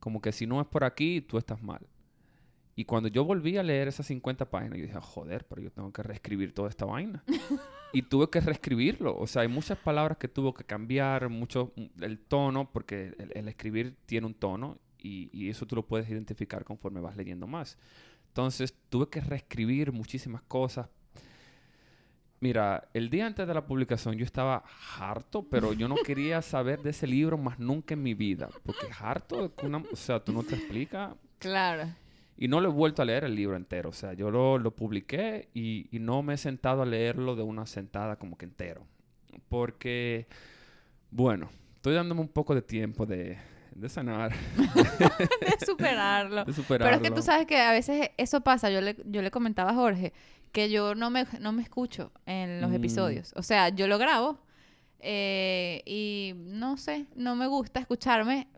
Como 0.00 0.20
que 0.20 0.32
si 0.32 0.46
no 0.46 0.60
es 0.60 0.66
por 0.66 0.84
aquí, 0.84 1.20
tú 1.20 1.38
estás 1.38 1.62
mal. 1.62 1.86
Y 2.74 2.84
cuando 2.84 3.08
yo 3.08 3.24
volví 3.24 3.58
a 3.58 3.62
leer 3.62 3.88
esas 3.88 4.06
50 4.06 4.48
páginas, 4.50 4.78
yo 4.78 4.84
dije, 4.84 4.96
"Ah, 4.96 5.02
joder, 5.02 5.46
pero 5.46 5.60
yo 5.60 5.70
tengo 5.70 5.92
que 5.92 6.02
reescribir 6.02 6.54
toda 6.54 6.68
esta 6.70 6.86
vaina. 6.86 7.22
y 7.92 8.02
tuve 8.02 8.30
que 8.30 8.40
reescribirlo. 8.40 9.16
O 9.16 9.26
sea, 9.26 9.42
hay 9.42 9.48
muchas 9.48 9.78
palabras 9.78 10.16
que 10.16 10.28
tuvo 10.28 10.54
que 10.54 10.64
cambiar, 10.64 11.28
mucho 11.28 11.72
mm, 11.76 12.02
el 12.02 12.18
tono, 12.18 12.70
porque 12.72 13.14
el, 13.18 13.32
el 13.34 13.48
escribir 13.48 13.96
tiene 14.06 14.26
un 14.26 14.34
tono 14.34 14.78
y, 14.98 15.28
y 15.32 15.50
eso 15.50 15.66
tú 15.66 15.76
lo 15.76 15.86
puedes 15.86 16.08
identificar 16.08 16.64
conforme 16.64 17.00
vas 17.00 17.16
leyendo 17.16 17.46
más. 17.46 17.76
Entonces, 18.28 18.74
tuve 18.88 19.08
que 19.10 19.20
reescribir 19.20 19.92
muchísimas 19.92 20.42
cosas. 20.42 20.88
Mira, 22.42 22.88
el 22.92 23.08
día 23.08 23.26
antes 23.26 23.46
de 23.46 23.54
la 23.54 23.64
publicación 23.64 24.16
yo 24.16 24.24
estaba 24.24 24.64
harto, 24.98 25.44
pero 25.48 25.72
yo 25.74 25.86
no 25.86 25.94
quería 25.94 26.42
saber 26.42 26.82
de 26.82 26.90
ese 26.90 27.06
libro 27.06 27.38
más 27.38 27.60
nunca 27.60 27.94
en 27.94 28.02
mi 28.02 28.14
vida. 28.14 28.48
Porque 28.64 28.88
harto, 29.00 29.44
es 29.56 29.64
una- 29.64 29.78
o 29.78 29.94
sea, 29.94 30.18
tú 30.18 30.32
no 30.32 30.42
te 30.42 30.56
explicas. 30.56 31.14
Claro. 31.38 31.88
Y 32.36 32.48
no 32.48 32.60
lo 32.60 32.68
he 32.68 32.72
vuelto 32.72 33.02
a 33.02 33.04
leer 33.04 33.22
el 33.24 33.34
libro 33.36 33.56
entero. 33.56 33.90
O 33.90 33.92
sea, 33.92 34.12
yo 34.14 34.30
lo, 34.30 34.58
lo 34.58 34.74
publiqué 34.74 35.50
y, 35.54 35.86
y 35.94 36.00
no 36.00 36.22
me 36.24 36.34
he 36.34 36.36
sentado 36.36 36.82
a 36.82 36.86
leerlo 36.86 37.36
de 37.36 37.42
una 37.44 37.64
sentada 37.66 38.16
como 38.16 38.36
que 38.36 38.44
entero. 38.46 38.84
Porque, 39.48 40.26
bueno, 41.10 41.48
estoy 41.76 41.94
dándome 41.94 42.20
un 42.22 42.28
poco 42.28 42.54
de 42.54 42.62
tiempo 42.62 43.06
de, 43.06 43.38
de 43.74 43.88
sanar, 43.88 44.32
de 44.56 45.66
superarlo. 45.66 46.44
de 46.46 46.52
superarlo. 46.52 46.90
Pero 46.92 47.02
es 47.04 47.10
que 47.10 47.14
tú 47.14 47.22
sabes 47.22 47.46
que 47.46 47.58
a 47.60 47.72
veces 47.72 48.10
eso 48.16 48.40
pasa. 48.40 48.70
Yo 48.70 48.80
le, 48.80 48.96
yo 49.04 49.22
le 49.22 49.30
comentaba 49.30 49.70
a 49.70 49.74
Jorge 49.74 50.12
que 50.52 50.70
yo 50.70 50.94
no 50.94 51.10
me, 51.10 51.26
no 51.40 51.52
me 51.52 51.62
escucho 51.62 52.12
en 52.26 52.60
los 52.60 52.70
Mm. 52.70 52.74
episodios. 52.74 53.32
O 53.36 53.42
sea, 53.42 53.70
yo 53.70 53.86
lo 53.88 53.98
grabo 53.98 54.38
eh, 55.00 55.82
y 55.86 56.34
no 56.36 56.76
sé, 56.76 57.06
no 57.16 57.34
me 57.34 57.46
gusta 57.46 57.80
escucharme. 57.80 58.48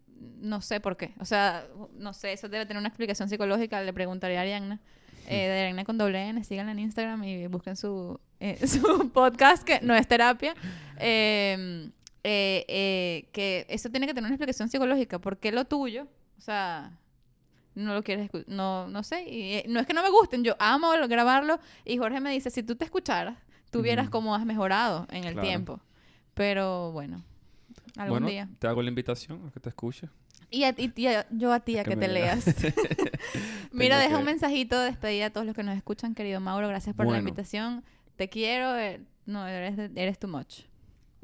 No 0.41 0.61
sé 0.61 0.81
por 0.81 0.97
qué. 0.97 1.15
O 1.21 1.25
sea, 1.25 1.67
no 1.97 2.13
sé, 2.13 2.33
eso 2.33 2.49
debe 2.49 2.67
tener 2.67 2.79
una 2.81 2.89
explicación 2.89 3.29
psicológica. 3.29 3.83
Le 3.83 3.93
preguntaría 3.93 4.39
a 4.39 4.43
Arianna. 4.43 4.81
Eh, 5.27 5.47
de 5.49 5.61
Arianna 5.61 5.85
con 5.85 5.97
doble 5.97 6.29
N, 6.29 6.43
síganla 6.45 6.73
en 6.73 6.79
Instagram 6.81 7.25
y 7.25 7.47
busquen 7.47 7.77
su, 7.77 8.21
eh, 8.41 8.59
su 8.67 9.11
podcast, 9.11 9.63
que 9.65 9.81
no 9.81 9.95
es 9.95 10.07
terapia. 10.07 10.55
Eh, 10.99 11.91
eh, 12.25 12.65
eh, 12.69 13.29
que 13.33 13.67
eso 13.69 13.91
tiene 13.91 14.07
que 14.07 14.15
tener 14.15 14.27
una 14.29 14.35
explicación 14.35 14.69
psicológica. 14.69 15.19
¿Por 15.19 15.39
qué 15.39 15.53
lo 15.53 15.65
tuyo? 15.67 16.07
O 16.39 16.41
sea, 16.41 16.91
no 17.75 17.95
lo 17.95 18.03
quieres 18.03 18.25
escuchar. 18.27 18.49
No, 18.49 18.89
no 18.89 19.03
sé. 19.03 19.25
Y, 19.29 19.55
eh, 19.55 19.65
no 19.69 19.81
es 19.81 19.87
que 19.87 19.95
no 19.95 20.03
me 20.03 20.11
gusten. 20.11 20.45
Yo 20.45 20.57
amo 20.59 20.97
lo- 20.97 21.09
grabarlo. 21.09 21.59
Y 21.85 21.97
Jorge 21.99 22.21
me 22.21 22.31
dice, 22.33 22.51
si 22.51 22.63
tú 22.63 22.77
te 22.77 22.85
escucharas, 22.85 23.37
tú 23.71 23.83
vieras 23.83 24.05
Ujú. 24.07 24.13
cómo 24.13 24.35
has 24.35 24.45
mejorado 24.47 25.07
en 25.11 25.25
el 25.25 25.33
Claro. 25.35 25.49
tiempo. 25.49 25.81
Pero 26.35 26.93
bueno, 26.93 27.23
algún 27.97 28.11
bueno, 28.21 28.27
día. 28.29 28.49
te 28.59 28.67
hago 28.67 28.83
la 28.83 28.89
invitación 28.89 29.47
a 29.47 29.51
que 29.51 29.61
te 29.61 29.69
escuche. 29.69 30.09
Y, 30.51 30.65
a, 30.65 30.71
y- 30.77 30.93
y 30.95 31.07
a- 31.07 31.27
yo 31.31 31.53
a 31.53 31.61
ti, 31.61 31.79
a 31.79 31.85
que 31.85 31.97
te 31.97 32.07
leas. 32.09 32.45
Mira, 33.73 33.97
Tengo 33.97 34.03
deja 34.03 34.09
que- 34.09 34.17
un 34.17 34.25
mensajito 34.25 34.79
de 34.79 34.87
despedida 34.87 35.27
a 35.27 35.31
todos 35.31 35.47
los 35.47 35.55
que 35.57 35.63
nos 35.63 35.77
escuchan, 35.77 36.15
querido 36.15 36.41
Mauro. 36.41 36.69
Gracias 36.69 36.95
por 36.95 37.07
la 37.07 37.19
invitación. 37.19 37.85
Te 38.17 38.29
quiero. 38.29 38.77
eh, 38.79 39.01
no, 39.27 39.47
eres, 39.47 39.91
eres 39.97 40.19
too 40.19 40.29
much. 40.29 40.61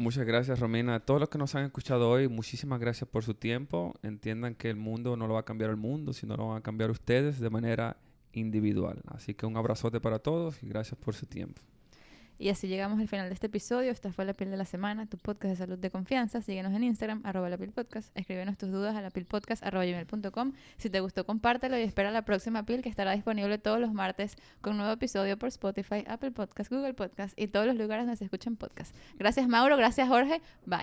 Muchas 0.00 0.24
gracias, 0.24 0.58
Romina. 0.58 0.94
A 0.94 1.00
todos 1.00 1.20
los 1.20 1.28
que 1.28 1.36
nos 1.36 1.54
han 1.54 1.66
escuchado 1.66 2.08
hoy, 2.08 2.26
muchísimas 2.26 2.80
gracias 2.80 3.06
por 3.06 3.22
su 3.22 3.34
tiempo. 3.34 3.92
Entiendan 4.02 4.54
que 4.54 4.70
el 4.70 4.76
mundo 4.76 5.14
no 5.14 5.26
lo 5.26 5.34
va 5.34 5.40
a 5.40 5.44
cambiar 5.44 5.68
el 5.68 5.76
mundo, 5.76 6.14
sino 6.14 6.38
lo 6.38 6.48
van 6.48 6.56
a 6.56 6.62
cambiar 6.62 6.90
ustedes 6.90 7.38
de 7.38 7.50
manera 7.50 7.98
individual. 8.32 9.02
Así 9.08 9.34
que 9.34 9.44
un 9.44 9.58
abrazote 9.58 10.00
para 10.00 10.18
todos 10.18 10.62
y 10.62 10.68
gracias 10.68 10.98
por 10.98 11.14
su 11.14 11.26
tiempo. 11.26 11.60
Y 12.40 12.48
así 12.48 12.68
llegamos 12.68 12.98
al 12.98 13.06
final 13.06 13.28
de 13.28 13.34
este 13.34 13.48
episodio. 13.48 13.92
Esta 13.92 14.12
fue 14.12 14.24
La 14.24 14.32
Piel 14.32 14.50
de 14.50 14.56
la 14.56 14.64
Semana, 14.64 15.04
tu 15.04 15.18
podcast 15.18 15.50
de 15.50 15.56
salud 15.56 15.78
de 15.78 15.90
confianza. 15.90 16.40
Síguenos 16.40 16.72
en 16.72 16.84
Instagram, 16.84 17.20
arroba 17.22 17.50
la 17.50 17.58
Piel 17.58 17.70
Podcast. 17.70 18.16
Escríbenos 18.16 18.56
tus 18.56 18.70
dudas 18.70 18.96
a 18.96 19.02
gmail.com. 19.70 20.52
Si 20.78 20.88
te 20.88 21.00
gustó, 21.00 21.26
compártelo 21.26 21.76
y 21.76 21.82
espera 21.82 22.10
la 22.10 22.24
próxima 22.24 22.64
Pil 22.64 22.80
que 22.80 22.88
estará 22.88 23.12
disponible 23.12 23.58
todos 23.58 23.78
los 23.78 23.92
martes 23.92 24.36
con 24.62 24.72
un 24.72 24.78
nuevo 24.78 24.94
episodio 24.94 25.38
por 25.38 25.50
Spotify, 25.50 26.02
Apple 26.08 26.30
Podcast, 26.30 26.72
Google 26.72 26.94
Podcast 26.94 27.38
y 27.38 27.48
todos 27.48 27.66
los 27.66 27.76
lugares 27.76 28.06
donde 28.06 28.16
se 28.16 28.24
escuchan 28.24 28.56
podcasts. 28.56 28.96
Gracias, 29.18 29.46
Mauro. 29.46 29.76
Gracias, 29.76 30.08
Jorge. 30.08 30.40
Bye. 30.64 30.78